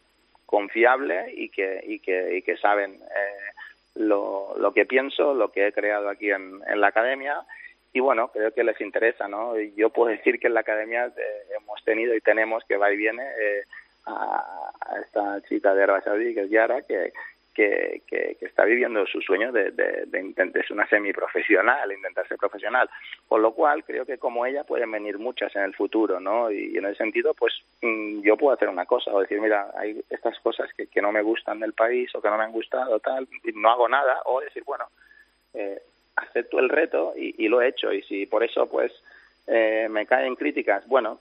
[0.46, 3.52] confiable y que, y que, y que saben eh,
[3.96, 7.46] lo, lo que pienso, lo que he creado aquí en, en la academia
[7.98, 9.58] y bueno, creo que les interesa, ¿no?
[9.76, 12.96] Yo puedo decir que en la academia eh, hemos tenido y tenemos que va y
[12.96, 13.64] viene eh,
[14.06, 14.46] a,
[15.04, 17.12] esta chica de Arabia Saudí, que es Yara, que,
[17.58, 22.88] que, que, está viviendo su sueño de, de, de ser una semiprofesional, intentar ser profesional.
[23.28, 26.52] Con lo cual, creo que como ella pueden venir muchas en el futuro, ¿no?
[26.52, 30.00] Y, en ese sentido, pues mm, yo puedo hacer una cosa o decir, mira, hay
[30.12, 33.00] estas cosas que, que no me gustan del país o que no me han gustado,
[33.00, 34.86] tal, y no hago nada, o decir, bueno,
[35.56, 35.82] eh,
[36.16, 37.92] acepto el reto y, y, lo he hecho.
[37.92, 38.92] Y si por eso, pues,
[39.48, 41.20] eh, me caen críticas, bueno,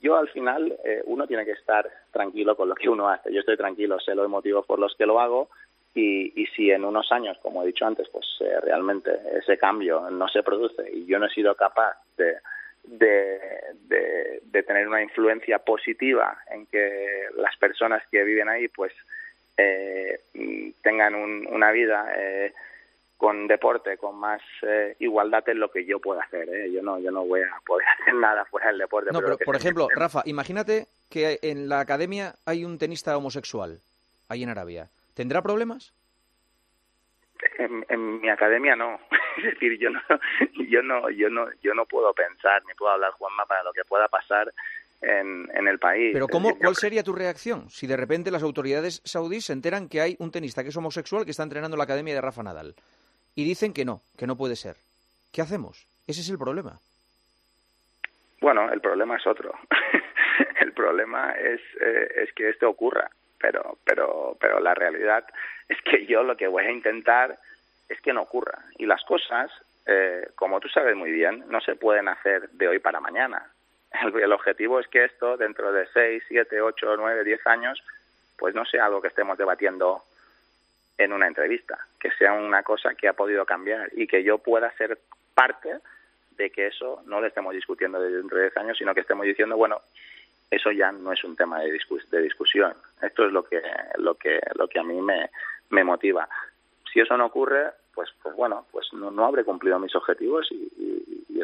[0.00, 3.32] yo al final eh, uno tiene que estar tranquilo con lo que uno hace.
[3.32, 5.48] Yo estoy tranquilo, sé los motivos por los que lo hago
[5.94, 10.08] y, y si en unos años, como he dicho antes, pues eh, realmente ese cambio
[10.10, 12.36] no se produce y yo no he sido capaz de,
[12.84, 13.40] de,
[13.88, 18.92] de, de, tener una influencia positiva en que las personas que viven ahí pues
[19.56, 20.20] eh,
[20.82, 22.52] tengan un, una vida eh,
[23.16, 26.48] con deporte, con más eh, igualdad es lo que yo puedo hacer.
[26.48, 26.70] ¿eh?
[26.72, 29.10] Yo no, yo no voy a poder hacer nada fuera del deporte.
[29.12, 33.80] No, pero, pero por ejemplo, Rafa, imagínate que en la academia hay un tenista homosexual,
[34.28, 34.88] ahí en Arabia.
[35.18, 35.92] ¿Tendrá problemas?
[37.58, 39.00] En, en, mi academia no,
[39.38, 40.00] es decir, yo no,
[40.70, 43.84] yo no, yo no, yo no puedo pensar ni puedo hablar Juanma para lo que
[43.84, 44.54] pueda pasar
[45.02, 46.10] en, en el país.
[46.12, 49.88] Pero cómo, decir, ¿cuál sería tu reacción si de repente las autoridades saudíes se enteran
[49.88, 52.44] que hay un tenista que es homosexual que está entrenando en la academia de Rafa
[52.44, 52.76] Nadal
[53.34, 54.76] y dicen que no, que no puede ser?
[55.32, 55.84] ¿Qué hacemos?
[56.06, 56.78] Ese es el problema.
[58.40, 59.52] Bueno, el problema es otro.
[60.60, 65.24] el problema es, eh, es que esto ocurra pero pero pero la realidad
[65.68, 67.38] es que yo lo que voy a intentar
[67.88, 68.58] es que no ocurra.
[68.76, 69.50] Y las cosas
[69.86, 73.50] eh, como tú sabes muy bien no se pueden hacer de hoy para mañana.
[74.14, 77.82] El, objetivo es que esto dentro de seis siete ocho nueve diez años
[78.36, 80.02] pues no sea algo que estemos debatiendo
[80.98, 84.70] en una entrevista que sea una cosa que ha podido cambiar y que yo pueda
[84.76, 84.98] ser
[85.34, 85.78] parte
[86.32, 89.56] de que eso no lo estemos discutiendo dentro de diez años sino que estemos diciendo
[89.56, 89.80] bueno
[90.50, 92.74] eso ya no es un tema de, discus de discusión.
[93.02, 93.60] Esto es lo que,
[93.98, 95.30] lo que, lo que a mí me,
[95.70, 96.28] me motiva.
[96.92, 100.68] Si eso no ocurre, pues, pues bueno, pues no, no habré cumplido mis objetivos y,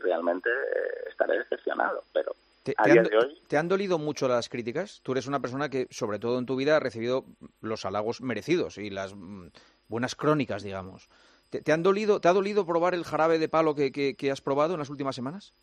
[0.04, 2.04] realmente eh, estaré decepcionado.
[2.12, 3.08] Pero ¿Te, han,
[3.48, 5.00] te dolido mucho las críticas?
[5.02, 7.24] Tú eres una persona que, sobre todo en tu vida, ha recibido
[7.62, 9.46] los halagos merecidos y las mm,
[9.88, 11.08] buenas crónicas, digamos.
[11.48, 14.30] ¿Te, te han dolido, ¿Te ha dolido probar el jarabe de palo que, que- que
[14.30, 15.54] has probado en las últimas semanas?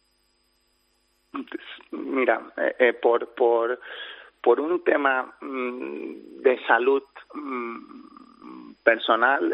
[1.92, 3.80] mira, eh, eh, por, por,
[4.42, 9.54] por un tema mm, de salud mm, personal,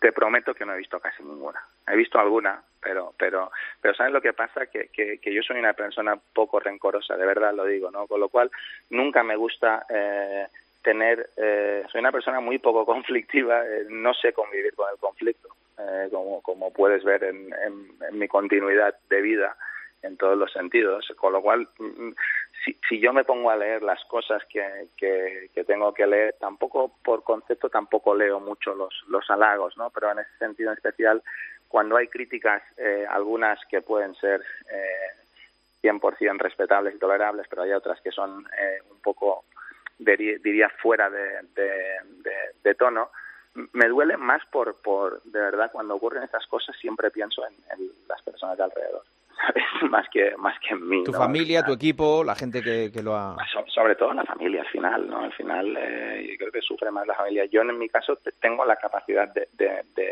[0.00, 1.60] te prometo que no he visto casi ninguna.
[1.86, 4.66] He visto alguna, pero, pero, pero ¿sabes lo que pasa?
[4.66, 8.06] Que, que, yo soy una persona poco rencorosa, de verdad lo digo, ¿no?
[8.06, 8.50] Con lo cual,
[8.90, 10.46] nunca me gusta eh,
[10.82, 15.48] tener, eh, soy una persona muy poco conflictiva, eh, no sé convivir con el conflicto,
[15.78, 19.56] eh, como, como puedes ver en, en mi continuidad de vida
[20.02, 22.10] en todos los sentidos, con lo cual mm,
[22.64, 26.36] si, si yo me pongo a leer las cosas que, que, que tengo que leer,
[26.38, 29.90] tampoco por concepto tampoco leo mucho los, los halagos, ¿no?
[29.90, 31.22] Pero en ese sentido en especial,
[31.68, 37.72] cuando hay críticas, eh, algunas que pueden ser eh, 100% respetables y tolerables, pero hay
[37.72, 39.44] otras que son eh, un poco,
[39.98, 41.40] diría, fuera de,
[42.62, 43.10] de tono,
[43.54, 47.90] me duele más por, por, de verdad, cuando ocurren estas cosas siempre pienso en, en
[48.08, 49.02] las personas de alrededor,
[49.46, 49.64] ¿sabes?
[49.90, 51.04] Más que, más que en mí.
[51.04, 51.18] Tu ¿no?
[51.18, 53.36] familia, tu equipo, la gente que, que lo ha...
[53.52, 55.20] So- sobre todo la familia al final, ¿no?
[55.24, 57.44] Al final eh, yo creo que sufre más la familia.
[57.46, 60.02] Yo en mi caso te- tengo la capacidad de, de, de,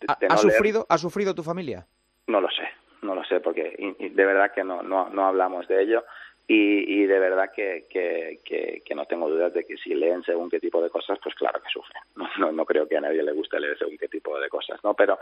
[0.00, 0.38] de- ¿Ha, leer.
[0.38, 1.86] sufrido, ¿Ha sufrido tu familia?
[2.26, 2.64] No lo sé,
[3.02, 6.04] no lo sé, porque y- y de verdad que no, no, no hablamos de ello
[6.48, 10.22] y, y de verdad que, que, que, que no tengo dudas de que si leen
[10.24, 12.02] según qué tipo de cosas, pues claro que sufren.
[12.16, 14.82] No, no, no creo que a nadie le guste leer según qué tipo de cosas,
[14.82, 14.94] ¿no?
[14.94, 15.18] Pero,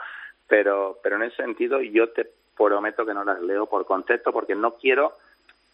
[0.48, 4.54] pero, pero en ese sentido yo te prometo que no las leo por concepto porque
[4.54, 5.12] no quiero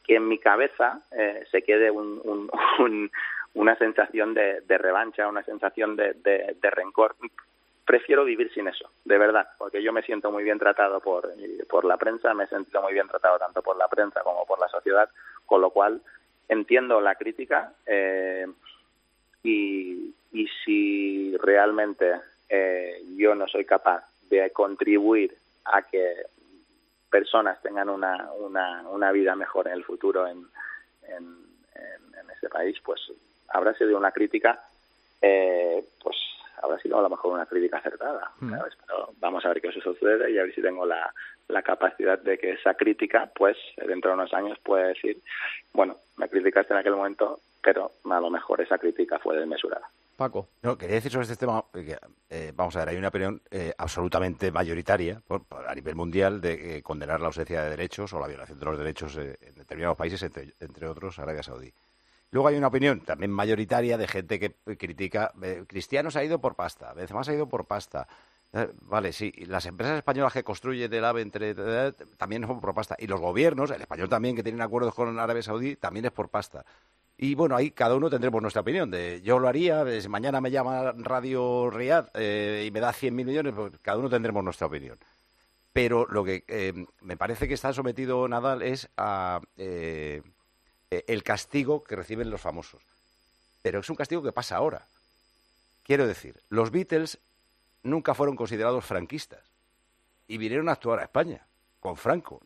[0.05, 3.11] que en mi cabeza eh, se quede un, un, un-
[3.55, 7.17] una sensación de, de revancha, una sensación de, de, de rencor.
[7.85, 11.33] Prefiero vivir sin eso, de verdad, porque yo me siento muy bien tratado por,
[11.69, 14.61] por la prensa, me he sentido muy bien tratado tanto por la prensa como por
[14.61, 15.11] la sociedad,
[15.47, 16.01] con lo cual
[16.49, 18.47] entiendo la crítica eh,
[19.43, 26.15] y, y si realmente eh, yo no soy capaz de contribuir a que
[27.11, 30.47] personas tengan una, una, una vida mejor en el futuro en,
[31.09, 31.25] en,
[31.75, 33.01] en, en este país, pues
[33.49, 34.63] habrá sido una crítica,
[35.21, 36.17] eh, pues
[36.63, 38.51] habrá sido a lo mejor una crítica acertada, Mm.
[38.57, 38.75] ¿sabes?
[38.87, 41.13] Pero vamos a ver qué eso sucede y a ver si tengo la,
[41.49, 45.19] la capacidad de que esa crítica, pues dentro de unos años puede decir,
[45.73, 49.87] bueno, me criticaste en aquel momento, pero a lo mejor esa crítica fue desmesurada.
[50.21, 50.51] Paco.
[50.61, 53.41] No, quería decir sobre este tema, eh, que, eh, vamos a ver, hay una opinión
[53.51, 58.21] eh, absolutamente mayoritaria por- a nivel mundial de eh, condenar la ausencia de derechos o
[58.21, 61.73] la violación de los derechos en determinados países, entre, entre otros Arabia Saudí.
[62.33, 65.33] Luego hay una opinión también mayoritaria de gente que critica,
[65.67, 68.07] Cristiano se ha ido por pasta, Benzema se ha ido por pasta.
[68.83, 71.55] Vale, sí, las empresas españolas que construyen el AVE entre,
[72.19, 72.95] también son por pasta.
[72.99, 76.29] Y los gobiernos, el español también, que tienen acuerdos con Arabia Saudí, también es por
[76.29, 76.65] pasta.
[77.23, 78.91] Y bueno, ahí cada uno tendremos nuestra opinión.
[78.91, 83.53] De yo lo haría, mañana me llama Radio Riyadh eh, y me da 100 millones,
[83.55, 84.99] pues cada uno tendremos nuestra opinión.
[85.75, 90.23] Pero lo que eh, me parece que está sometido Nadal es a eh,
[90.91, 92.81] eh, el castigo que reciben los famosos.
[93.61, 94.87] Pero es un castigo que pasa ahora.
[95.83, 97.19] Quiero decir, los Beatles
[97.83, 99.45] nunca fueron considerados franquistas
[100.27, 101.47] y vinieron a actuar a España
[101.81, 102.41] con Franco.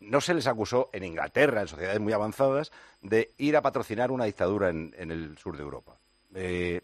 [0.00, 2.70] No, se les acusó en Inglaterra, en sociedades muy avanzadas,
[3.02, 5.96] de ir a patrocinar una dictadura en, el sur de Europa.
[6.34, 6.82] Eh,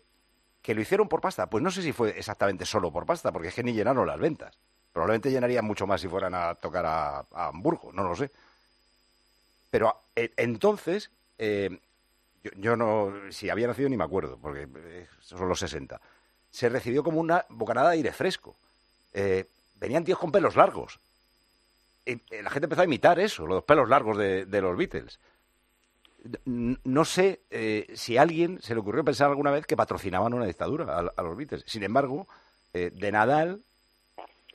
[0.61, 1.49] ¿Que lo hicieron por pasta?
[1.49, 4.19] Pues no sé si fue exactamente solo por pasta, porque es que ni llenaron las
[4.19, 4.59] ventas.
[4.93, 8.31] Probablemente llenarían mucho más si fueran a tocar a, Hamburgo, no lo sé.
[9.71, 11.79] Pero eh, entonces, eh,
[12.43, 16.01] yo, yo no, si había nacido ni me acuerdo, porque eh, son los 60.
[16.51, 18.57] Se recibió como una bocanada de aire fresco.
[19.13, 21.01] Eh, venían tíos con pelos largos.
[22.05, 25.19] Y eh, la gente empezó a imitar eso, los pelos largos de, los Beatles.
[26.45, 30.47] No sé eh, si a alguien se le ocurrió pensar alguna vez que patrocinaban una
[30.47, 31.65] dictadura a, los Beatles.
[31.67, 32.27] Sin embargo,
[32.75, 33.63] eh, de Nadal,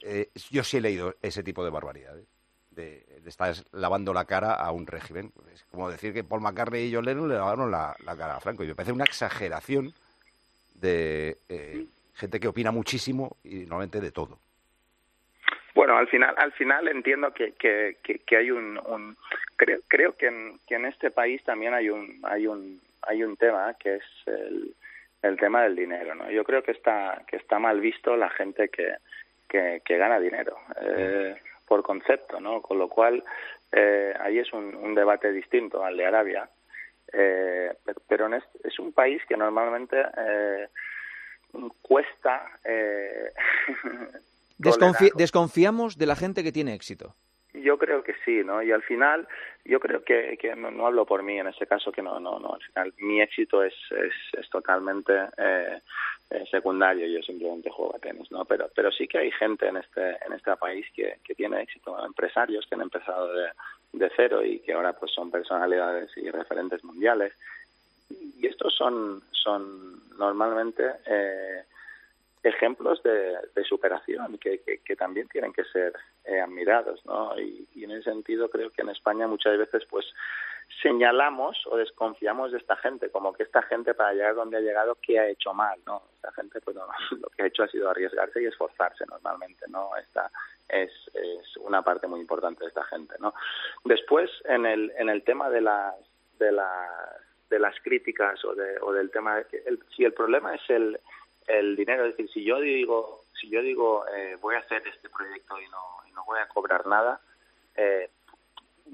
[0.01, 2.25] eh, yo sí he leído ese tipo de barbaridades.
[2.69, 5.33] De, estar lavando la cara a un régimen.
[5.51, 8.39] Es como decir que Paul McCartney y John Lennon le lavaron la, la cara a
[8.39, 8.63] Franco.
[8.63, 9.95] Y me parece una exageración
[10.75, 14.37] de eh, gente que opina muchísimo y normalmente de todo.
[15.75, 19.17] Bueno, al final, al final entiendo que, que, que, hay un, un
[19.57, 23.35] creo, creo que, en, que en este país también hay un, hay un, hay un
[23.35, 24.73] tema que es el,
[25.21, 26.31] el tema del dinero, ¿no?
[26.31, 28.95] Yo creo que está, que está mal visto la gente que,
[29.49, 31.35] que, que gana dinero eh,
[31.67, 32.61] por concepto, ¿no?
[32.61, 33.21] Con lo cual
[33.73, 36.47] eh, ahí es un, un debate distinto al de Arabia,
[37.11, 37.73] eh,
[38.07, 40.67] pero en este- es un país que normalmente eh,
[41.81, 42.49] cuesta.
[42.63, 43.31] Eh,
[44.57, 47.15] desconfiamos de la gente que tiene éxito.
[47.53, 48.61] Yo creo que sí, ¿no?
[48.61, 49.27] Y al final,
[49.63, 52.53] yo creo que, que no, hablo por mí en ese caso, que no, no, no.
[52.53, 55.79] Al final, mi éxito es, es, es totalmente eh,
[56.31, 57.07] eh, secundario.
[57.07, 58.43] Yo simplemente juego a tenis, ¿no?
[58.45, 61.97] Pero, pero sí que hay gente en este, en este país que, que tiene éxito,
[62.05, 63.47] empresarios que han empezado de,
[63.93, 67.33] de cero y que ahora pues son personalidades y referentes mundiales.
[68.09, 71.63] Y estos son, son normalmente eh,
[72.45, 75.93] ejemplos de, superación que, que, también tienen que ser
[76.25, 77.37] eh, admirados, ¿no?
[77.39, 80.05] Y, en ese sentido creo que en España muchas veces pues
[80.81, 84.97] señalamos o desconfiamos de esta gente, como que esta gente para llegar donde ha llegado,
[85.01, 86.03] ¿qué ha hecho mal, no?
[86.15, 86.77] Esta gente pues
[87.11, 89.95] lo que ha hecho ha sido arriesgarse y esforzarse normalmente, ¿no?
[89.97, 90.29] Esta
[90.69, 90.91] es,
[91.61, 93.33] una parte muy importante de esta gente, ¿no?
[93.83, 95.95] Después en el en el tema de las
[96.37, 100.53] de las de las críticas o, de, o del tema de el, si el problema
[100.53, 100.99] es el
[101.47, 102.05] el dinero.
[102.05, 105.67] Es decir, si yo digo, si yo digo eh, voy a hacer este proyecto y
[105.69, 107.19] no, y no voy a cobrar nada,
[107.75, 108.09] eh,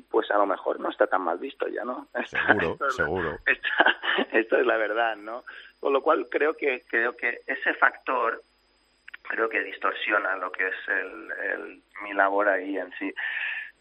[0.10, 2.08] pues a lo mejor no está tan mal visto ya, ¿no?
[2.26, 3.40] Seguro, seguro.
[4.32, 5.44] esto es la verdad, ¿no?
[5.80, 8.42] Con lo cual creo que creo que ese factor
[9.24, 13.14] creo que distorsiona lo que es el, el mi labor ahí en sí.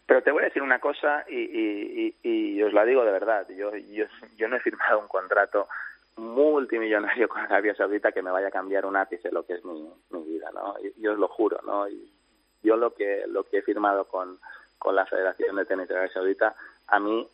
[0.05, 3.11] Pero te voy a decir una cosa y, y, y, y os la digo de
[3.11, 3.47] verdad.
[3.49, 4.05] Yo, yo,
[4.35, 5.67] yo no he firmado un contrato
[6.21, 9.91] multimillonario con Arabia Saudita que me vaya a cambiar un ápice lo que es mi,
[10.11, 10.75] mi vida, ¿no?
[10.97, 11.89] Yo os lo juro, ¿no?
[11.89, 12.11] Y
[12.63, 14.39] yo lo que lo que he firmado con,
[14.77, 16.55] con la Federación de Tenis de Arabia Saudita
[16.87, 17.27] a mí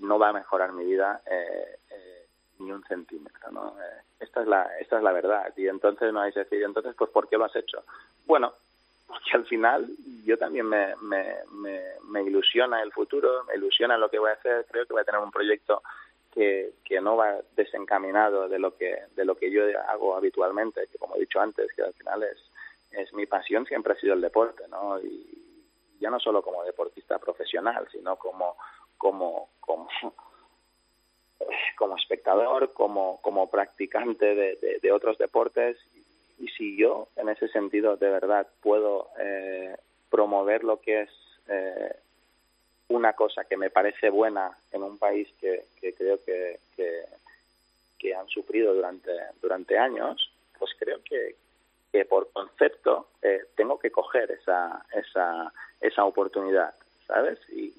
[0.00, 2.26] no va a mejorar mi vida eh, eh,
[2.60, 3.74] ni un centímetro, ¿no?
[3.80, 6.94] Eh, esta es la esta es la verdad y entonces no hay que decir entonces
[6.96, 7.84] pues ¿por qué lo has hecho?
[8.26, 8.52] Bueno,
[9.06, 9.88] porque al final
[10.24, 14.34] yo también me, me, me, me ilusiona el futuro, me ilusiona lo que voy a
[14.34, 15.82] hacer, creo que voy a tener un proyecto
[16.38, 21.16] que, no va desencaminado de lo que de lo que yo hago habitualmente que como
[21.16, 22.38] he dicho antes que al final es
[22.90, 25.44] es mi pasión siempre ha sido el deporte no y
[26.00, 28.56] ya no solo como deportista profesional sino como
[28.96, 29.88] como como
[31.96, 35.76] espectador como como practicante de, de, otros deportes.
[36.38, 39.76] Y si yo en ese sentido de verdad puedo eh,
[40.10, 41.10] promover lo que es
[41.48, 41.96] eh,
[42.88, 47.04] una cosa que me parece buena en un país que, que creo que, que,
[48.14, 49.10] han sufrido durante,
[49.42, 51.36] durante años, pues creo que,
[51.92, 56.74] que por concepto eh, tengo que coger esa, esa, esa oportunidad,
[57.06, 57.38] ¿sabes?
[57.50, 57.74] Y,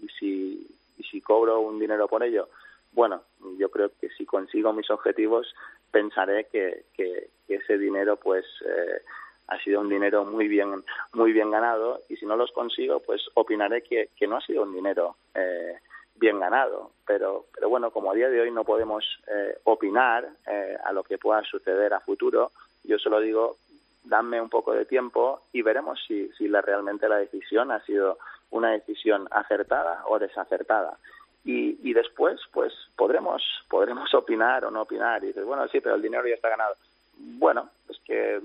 [0.00, 2.48] y, si, y si cobro un dinero por ello,
[2.92, 3.22] bueno,
[3.58, 5.54] yo creo que si consigo mis objetivos,
[5.90, 9.02] pensaré que, que, ese dinero pues eh,
[9.48, 13.22] ha sido un dinero muy bien muy bien ganado y si no los consigo pues
[13.34, 15.78] opinaré que, que no ha sido un dinero eh,
[16.16, 16.92] bien ganado.
[17.06, 21.02] Pero pero bueno como a día de hoy no podemos eh, opinar eh, a lo
[21.02, 22.52] que pueda suceder a futuro
[22.84, 23.56] yo solo digo
[24.04, 28.18] dame un poco de tiempo y veremos si si la, realmente la decisión ha sido
[28.50, 30.98] una decisión acertada o desacertada
[31.44, 35.96] y, y después pues podremos podremos opinar o no opinar y dices bueno sí pero
[35.96, 36.76] el dinero ya está ganado
[37.16, 38.40] bueno es que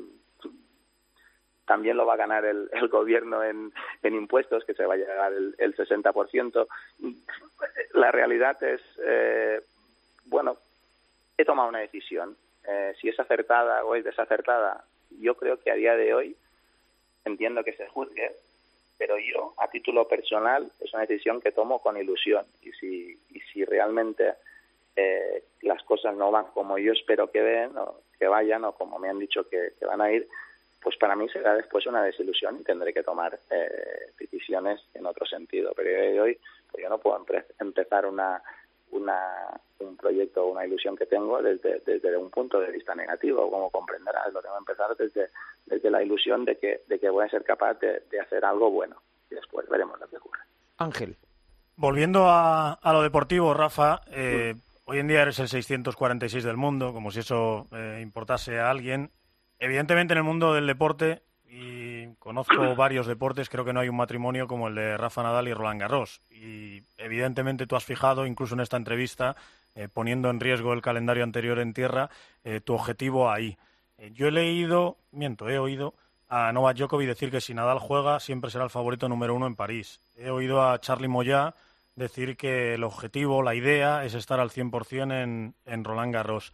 [1.70, 5.32] también lo va a ganar el, el gobierno en, impuestos, que se va a llegar
[5.32, 6.68] el, el 60%.
[7.94, 9.62] La realidad es, eh,
[10.26, 10.58] bueno,
[11.38, 12.36] he tomado una decisión.
[12.68, 14.84] Eh, si es acertada o es desacertada,
[15.22, 16.36] yo creo que a día de hoy
[17.24, 18.32] entiendo que se juzgue,
[18.98, 22.48] pero yo, a título personal, es una decisión que tomo con ilusión.
[22.64, 24.34] Y si, y si realmente
[24.96, 28.98] eh, las cosas no van como yo espero que, den, o que vayan o como
[28.98, 30.28] me han dicho que, que van a ir,
[30.82, 35.26] pues para mí será después una desilusión y tendré que tomar eh, decisiones en otro
[35.26, 35.74] sentido.
[35.76, 36.40] Pero hoy
[36.72, 37.26] pues yo no puedo
[37.60, 38.42] empezar una,
[38.92, 43.50] una, un proyecto o una ilusión que tengo desde, desde un punto de vista negativo,
[43.50, 45.30] como comprenderás, lo tengo que empezar desde,
[45.66, 49.02] desde la ilusión de que, de que voy a ser capaz de, hacer algo bueno
[49.30, 50.42] y después veremos lo que ocurre.
[50.78, 51.16] Ángel.
[51.76, 54.54] Volviendo a, a lo deportivo, Rafa, eh,
[54.86, 59.12] hoy en día eres el 646 del mundo, como si eso eh, importase a alguien.
[59.60, 63.98] Evidentemente en el mundo del deporte, y conozco varios deportes, creo que no hay un
[63.98, 66.22] matrimonio como el de Rafa Nadal y Roland Garros.
[66.32, 69.36] Y evidentemente tú has fijado, incluso en esta entrevista,
[69.76, 72.10] eh, poniendo en riesgo el calendario anterior en tierra,
[72.44, 73.58] eh, tu objetivo ahí.
[73.98, 75.94] Eh, yo he leído, miento, he oído
[76.30, 79.56] a Novak Djokovic decir que si Nadal juega siempre será el favorito número uno en
[79.56, 80.00] París.
[80.16, 81.56] He oído a Charlie Moyá
[81.96, 86.54] decir que el objetivo, la idea es estar al 100% en, en Roland Garros.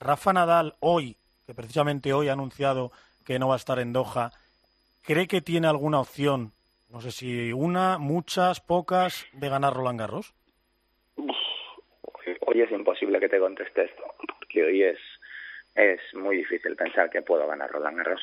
[0.00, 1.16] Rafa Nadal hoy
[1.46, 2.90] que precisamente hoy ha anunciado
[3.24, 4.32] que no va a estar en Doha,
[5.02, 6.52] ¿cree que tiene alguna opción,
[6.90, 10.34] no sé si una, muchas, pocas, de ganar Roland Garros?
[11.16, 14.02] Hoy es imposible que te conteste esto,
[14.38, 14.98] porque hoy es
[15.74, 18.22] es muy difícil pensar que puedo ganar Roland Garros.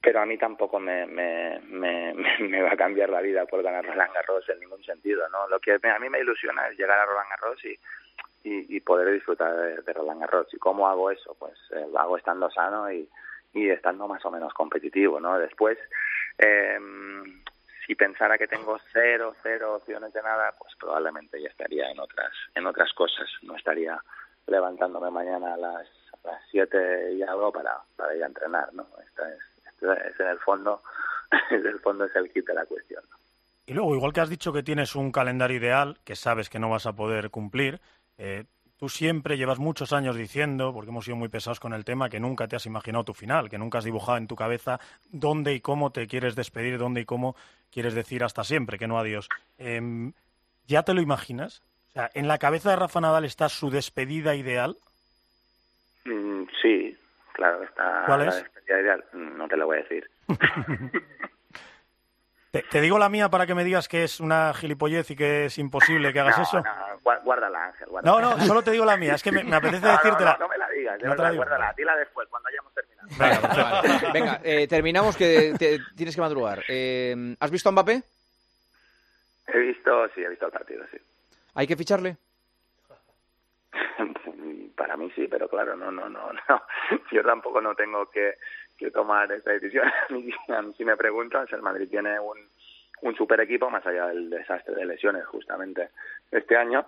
[0.00, 3.84] Pero a mí tampoco me, me, me, me va a cambiar la vida por ganar
[3.84, 5.48] Roland Garros en ningún sentido, ¿no?
[5.48, 7.78] Lo que a mí me ilusiona es llegar a Roland Garros y,
[8.44, 10.52] y, y poder disfrutar de, Roland Garros.
[10.52, 11.34] ¿Y cómo hago eso?
[11.38, 13.08] Pues eh, lo hago estando sano y,
[13.54, 15.38] y estando más o menos competitivo, ¿no?
[15.38, 15.78] Después,
[16.38, 16.78] eh,
[17.86, 22.32] si pensara que tengo cero, cero opciones de nada, pues probablemente ya estaría en otras,
[22.54, 23.28] en otras cosas.
[23.42, 23.98] No estaría
[24.46, 25.88] levantándome mañana a las,
[26.24, 28.86] a las siete y algo para, para ir a entrenar, ¿no?
[29.06, 30.82] Esta es, esta es en el fondo,
[31.50, 33.02] en el fondo es el kit de la cuestión.
[33.66, 36.70] Y luego, igual que has dicho que tienes un calendario ideal, que sabes que no
[36.70, 37.80] vas a poder cumplir,
[38.18, 38.44] eh,
[38.78, 42.20] tú siempre llevas muchos años diciendo, porque hemos sido muy pesados con el tema, que
[42.20, 44.78] nunca te has imaginado tu final, que nunca has dibujado en tu cabeza
[45.10, 47.36] dónde y cómo te quieres despedir, dónde y cómo
[47.72, 49.28] quieres decir hasta siempre, que no adiós.
[49.58, 50.12] Eh,
[50.66, 51.62] ¿Ya te lo imaginas?
[51.88, 54.76] O sea, ¿en la cabeza de Rafa Nadal está su despedida ideal?
[56.04, 56.96] Mm, sí,
[57.32, 58.34] claro, está ¿Cuál la es?
[58.36, 59.04] despedida ideal.
[59.14, 60.10] No te lo voy a decir.
[62.50, 65.44] Te, te, digo la mía para que me digas que es una gilipollez y que
[65.44, 66.60] es imposible que hagas no, eso.
[66.62, 66.87] No,
[67.24, 67.88] guárdala, Ángel.
[67.88, 68.20] Guárdala.
[68.20, 69.14] No, no, solo te digo la mía.
[69.14, 70.32] Es que me, me apetece no, decírtela.
[70.38, 71.42] No, no, me la digas, de No la digo.
[71.44, 71.74] guárdala.
[71.76, 73.08] Dila después, cuando hayamos terminado.
[73.18, 74.12] Venga, vale.
[74.12, 76.62] Venga eh, terminamos que te, tienes que madrugar.
[76.68, 78.02] Eh, ¿Has visto a Mbappé?
[79.48, 80.98] He visto, sí, he visto el partido, sí.
[81.54, 82.16] ¿Hay que ficharle?
[84.76, 86.62] Para mí sí, pero claro, no, no, no, no.
[87.12, 88.34] Yo tampoco no tengo que,
[88.76, 89.90] que tomar esa decisión.
[90.76, 92.38] si me preguntas, el Madrid tiene un,
[93.02, 95.90] un super equipo, más allá del desastre de lesiones justamente
[96.30, 96.86] este año.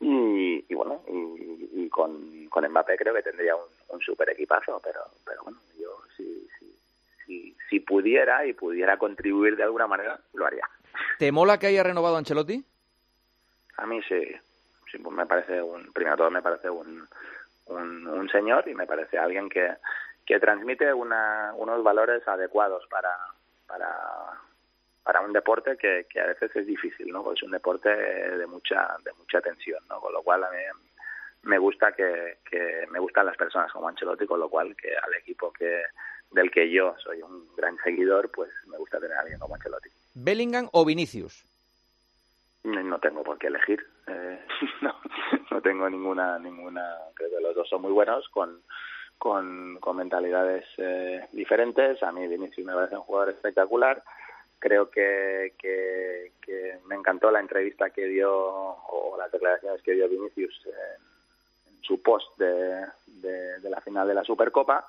[0.00, 4.80] Y, y bueno, y, y con, con Mbappé creo que tendría un, un super equipazo,
[4.82, 6.74] pero, pero bueno, yo si, si,
[7.26, 10.66] si, si pudiera y pudiera contribuir de alguna manera, lo haría.
[11.18, 12.64] ¿Te mola que haya renovado Ancelotti?
[13.76, 14.22] A mí sí,
[14.90, 17.06] sí pues me parece un, primero todo me parece un,
[17.66, 19.74] un, un señor y me parece alguien que,
[20.24, 23.16] que transmite una, unos valores adecuados para,
[23.66, 23.88] para,
[25.02, 27.22] para un deporte que, que a veces es difícil, ¿no?
[27.22, 30.00] Porque es un deporte de mucha, de mucha tensión, ¿no?
[30.00, 30.58] Con lo cual a mí
[31.42, 35.14] me gusta que, que me gustan las personas como Ancelotti, con lo cual que al
[35.14, 35.82] equipo que
[36.30, 39.88] del que yo soy un gran seguidor, pues me gusta tener a alguien como Ancelotti.
[40.14, 41.44] ¿Bellingham o Vinicius?
[42.62, 43.84] No tengo por qué elegir.
[44.06, 44.38] Eh,
[44.82, 44.94] no,
[45.50, 46.82] no tengo ninguna, ninguna.
[47.14, 48.62] Creo que los dos son muy buenos con,
[49.18, 52.02] con, con mentalidades eh, diferentes.
[52.02, 54.02] A mí Vinicius me parece un jugador espectacular.
[54.60, 60.08] Creo que, que, que me encantó la entrevista que dio o las declaraciones que dio
[60.08, 64.86] Vinicius en, en su post de, de, de la final de la Supercopa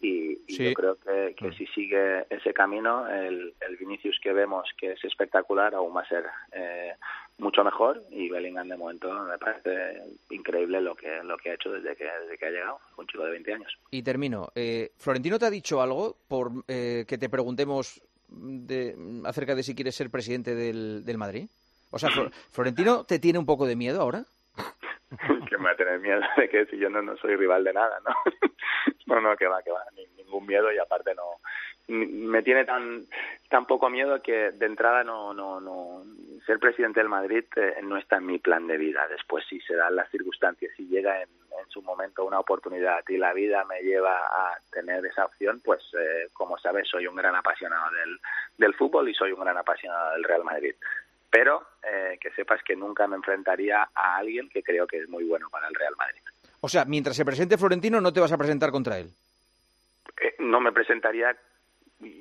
[0.00, 0.64] y, y Sí.
[0.68, 5.04] yo creo que, que si sigue ese camino, el, el Vinicius que vemos que es
[5.04, 6.92] espectacular aún va a ser eh,
[7.38, 11.70] mucho mejor y Bellingham de momento me parece increíble lo que lo que ha hecho
[11.70, 13.78] desde que desde que ha llegado, un chico de 20 años.
[13.92, 14.48] Y termino.
[14.54, 18.02] Eh, ¿Florentino te ha dicho algo por eh, que te preguntemos
[18.36, 21.46] de, acerca de si quieres ser presidente del, del Madrid?
[21.90, 24.24] O sea, Flo- ¿Florentino te tiene un poco de miedo ahora?
[25.48, 27.72] que me va a tener miedo de que si yo no, no soy rival de
[27.72, 28.14] nada, ¿no?
[29.06, 31.22] no, no, que va, que va, ni- ningún miedo y aparte no
[31.86, 33.04] me tiene tan
[33.50, 36.02] tan poco miedo que de entrada no no no
[36.46, 39.06] ser presidente del Madrid eh, no está en mi plan de vida.
[39.08, 41.28] Después si se dan las circunstancias, si llega en,
[41.62, 45.82] en su momento una oportunidad y la vida me lleva a tener esa opción, pues
[45.98, 48.18] eh, como sabes soy un gran apasionado del
[48.58, 50.74] del fútbol y soy un gran apasionado del Real Madrid
[51.34, 55.24] pero eh, que sepas que nunca me enfrentaría a alguien que creo que es muy
[55.24, 56.20] bueno para el Real Madrid.
[56.60, 59.10] O sea, mientras se presente Florentino no te vas a presentar contra él.
[60.22, 61.36] Eh, no me presentaría,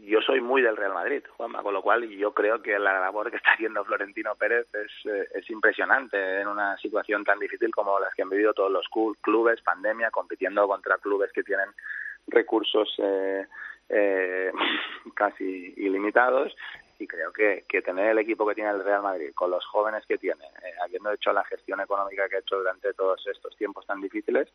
[0.05, 3.29] yo soy muy del Real Madrid, Juanma, con lo cual yo creo que la labor
[3.29, 7.99] que está haciendo Florentino Pérez es, eh, es impresionante en una situación tan difícil como
[7.99, 11.69] las que han vivido todos los clu- clubes, pandemia, compitiendo contra clubes que tienen
[12.27, 13.45] recursos eh,
[13.89, 14.51] eh,
[15.15, 16.55] casi ilimitados.
[16.99, 20.05] Y creo que, que tener el equipo que tiene el Real Madrid, con los jóvenes
[20.05, 23.85] que tiene, eh, habiendo hecho la gestión económica que ha hecho durante todos estos tiempos
[23.85, 24.47] tan difíciles,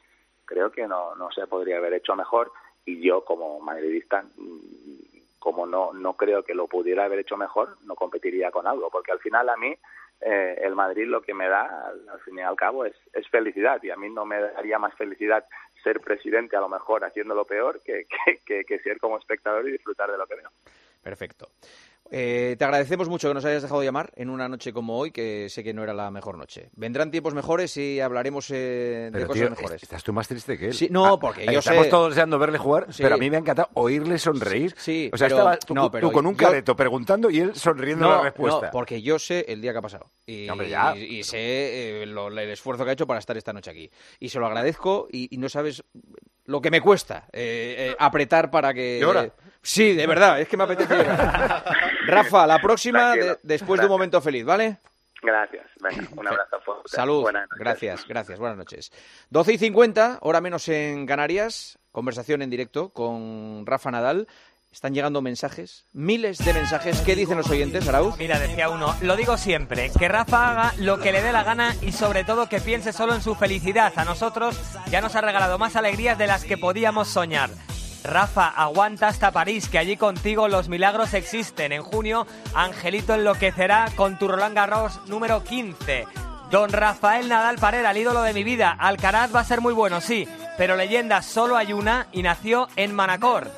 [0.47, 2.53] creo que no, no se podría haber hecho mejor.
[2.87, 4.25] Y yo como madridista,
[5.39, 9.13] como no, no creo que lo pudiera haber hecho mejor, no competiría con algo, porque
[9.13, 9.77] al final a mí
[10.21, 12.95] eh, el Madrid lo que me da, al, fin y al cabo, es,
[13.31, 15.45] felicidad y a mí no me daría más felicidad
[15.83, 19.73] ser presidente a lo mejor haciéndolo peor que, que, que, que ser como espectador y
[19.73, 20.51] disfrutar de lo que veo.
[21.03, 21.49] Perfecto.
[22.11, 25.49] Eh, te agradecemos mucho que nos hayas dejado llamar en una noche como hoy, que
[25.51, 26.71] sé que no era la mejor noche.
[26.75, 29.83] Vendrán tiempos mejores y hablaremos eh, de cosas tío, mejores.
[29.83, 30.75] estás tú más triste que él.
[30.75, 33.03] Sí, no, porque yo Estamos sé- todos deseando verle jugar, Sí.
[33.03, 34.75] pero a mí me ha encantado oírle sonreír.
[34.79, 38.07] Sí, o sea, pero- estaba tú, no, con un yo- careto preguntando y él sonriendo
[38.09, 38.67] No, la respuesta.
[38.67, 40.11] no, porque yo sé el día que ha pasado.
[40.27, 40.97] Y, Hombre, ya.
[40.97, 43.91] y- y sé eh, lo- el esfuerzo que ha hecho para estar esta noche aquí.
[44.19, 45.85] Y se lo agradezco y, y no sabes
[46.49, 48.99] lo que me cuesta eh, eh, apretar para que...
[49.01, 49.31] Llora.
[49.63, 51.65] Sí, de verdad, es que me apetece llorar.
[52.07, 54.79] Rafa, la próxima de- después de un momento feliz, ¿vale?
[55.21, 55.67] Gracias.
[55.81, 56.85] Venga, un abrazo fuerte.
[56.87, 57.23] Salud.
[57.23, 57.59] Buenas noches.
[57.59, 58.39] Gracias, gracias.
[58.39, 58.93] Buenas noches.
[59.31, 61.79] 12 y 50, hora menos en Canarias.
[61.93, 64.29] Conversación en directo con Rafa Nadal.
[64.71, 67.01] Están llegando mensajes, miles de mensajes.
[67.01, 68.17] ¿Qué dicen los oyentes, Arauz?
[68.19, 71.75] Mira, decía uno, lo digo siempre, que Rafa haga lo que le dé la gana
[71.81, 73.93] y sobre todo que piense solo en su felicidad.
[73.97, 74.61] A nosotros
[74.91, 77.51] ya nos ha regalado más alegrías de las que podíamos soñar.
[78.05, 81.73] Rafa, aguanta hasta París, que allí contigo los milagros existen.
[81.73, 86.05] En junio, Angelito enloquecerá con tu Roland Garros número 15.
[86.51, 88.77] Don Rafael Nadal Parera, el ídolo de mi vida.
[88.79, 92.95] Alcaraz va a ser muy bueno, sí, pero leyenda solo hay una y nació en
[92.95, 93.51] Manacor.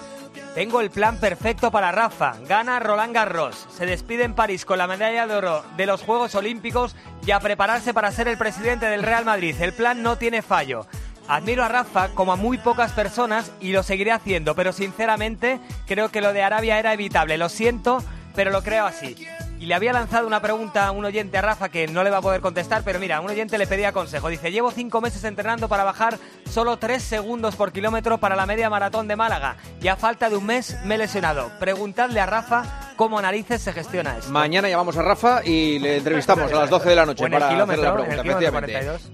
[0.54, 2.34] Tengo el plan perfecto para Rafa.
[2.48, 3.68] Gana Roland Garros.
[3.76, 7.38] Se despide en París con la medalla de oro de los Juegos Olímpicos y a
[7.38, 9.54] prepararse para ser el presidente del Real Madrid.
[9.60, 10.86] El plan no tiene fallo.
[11.28, 16.08] Admiro a Rafa como a muy pocas personas y lo seguiré haciendo, pero sinceramente creo
[16.08, 17.38] que lo de Arabia era evitable.
[17.38, 18.02] Lo siento,
[18.34, 19.14] pero lo creo así.
[19.60, 22.16] Y le había lanzado una pregunta a un oyente a Rafa que no le va
[22.16, 24.30] a poder contestar, pero mira, un oyente le pedía consejo.
[24.30, 28.70] Dice, llevo cinco meses entrenando para bajar solo tres segundos por kilómetro para la media
[28.70, 29.58] maratón de Málaga.
[29.82, 31.50] Y a falta de un mes me he lesionado.
[31.60, 34.30] Preguntadle a Rafa cómo narices se gestiona esto.
[34.30, 37.58] Mañana llamamos a Rafa y le entrevistamos a las 12 de la noche para hacerle
[37.58, 38.72] la pregunta, el kilómetro efectivamente.
[38.72, 39.10] 42.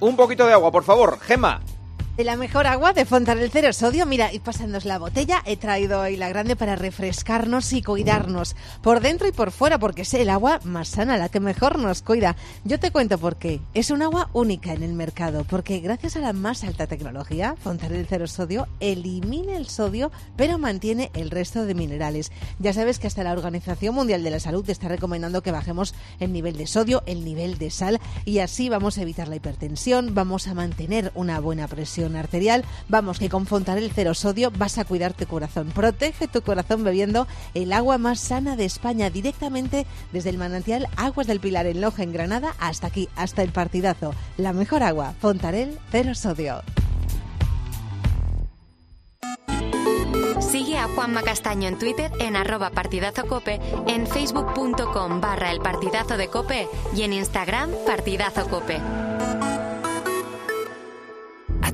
[0.00, 1.20] Un poquito de agua, por favor.
[1.20, 1.60] Gema.
[2.16, 4.06] De la mejor agua de Fontanel Cero Sodio.
[4.06, 8.54] Mira, y pasándonos la botella, he traído hoy la grande para refrescarnos y cuidarnos.
[8.82, 12.02] Por dentro y por fuera, porque es el agua más sana, la que mejor nos
[12.02, 12.36] cuida.
[12.62, 13.60] Yo te cuento por qué.
[13.74, 18.06] Es un agua única en el mercado, porque gracias a la más alta tecnología, Fontanel
[18.08, 22.30] Cero Sodio elimina el sodio, pero mantiene el resto de minerales.
[22.60, 25.96] Ya sabes que hasta la Organización Mundial de la Salud te está recomendando que bajemos
[26.20, 30.14] el nivel de sodio, el nivel de sal, y así vamos a evitar la hipertensión,
[30.14, 32.64] vamos a mantener una buena presión arterial.
[32.88, 35.72] Vamos, que con Fontanel Cero Sodio vas a cuidar tu corazón.
[35.74, 41.26] Protege tu corazón bebiendo el agua más sana de España directamente desde el manantial Aguas
[41.26, 44.14] del Pilar en Loja, en Granada, hasta aquí, hasta el partidazo.
[44.36, 46.62] La mejor agua, Fontanel Cero Sodio.
[50.40, 56.16] Sigue a Juanma Castaño en Twitter en arroba partidazo cope, en facebook.com barra el partidazo
[56.16, 58.80] de cope y en Instagram partidazo cope.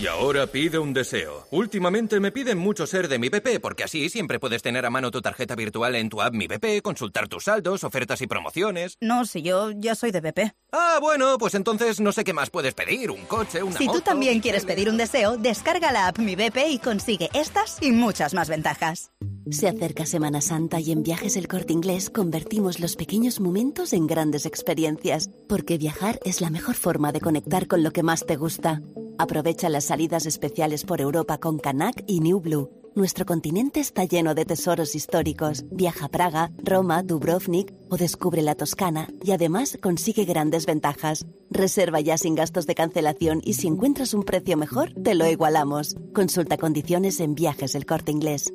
[0.00, 1.46] Y ahora pide un deseo.
[1.50, 5.10] Últimamente me piden mucho ser de mi BP, porque así siempre puedes tener a mano
[5.10, 8.96] tu tarjeta virtual en tu app Mi BP, consultar tus saldos, ofertas y promociones.
[9.02, 10.54] No, si yo ya soy de BP.
[10.72, 13.10] Ah, bueno, pues entonces no sé qué más puedes pedir.
[13.10, 16.70] Un coche, una Si tú también quieres pedir un deseo, descarga la app Mi BP
[16.70, 19.10] y consigue estas y muchas más ventajas.
[19.50, 24.06] Se acerca Semana Santa y en Viajes El Corte Inglés convertimos los pequeños momentos en
[24.06, 28.36] grandes experiencias, porque viajar es la mejor forma de conectar con lo que más te
[28.36, 28.80] gusta.
[29.20, 32.70] Aprovecha las salidas especiales por Europa con Canac y New Blue.
[32.94, 35.66] Nuestro continente está lleno de tesoros históricos.
[35.70, 41.26] Viaja a Praga, Roma, Dubrovnik o descubre la Toscana y además consigue grandes ventajas.
[41.50, 45.96] Reserva ya sin gastos de cancelación y si encuentras un precio mejor, te lo igualamos.
[46.14, 48.54] Consulta condiciones en Viajes El Corte Inglés.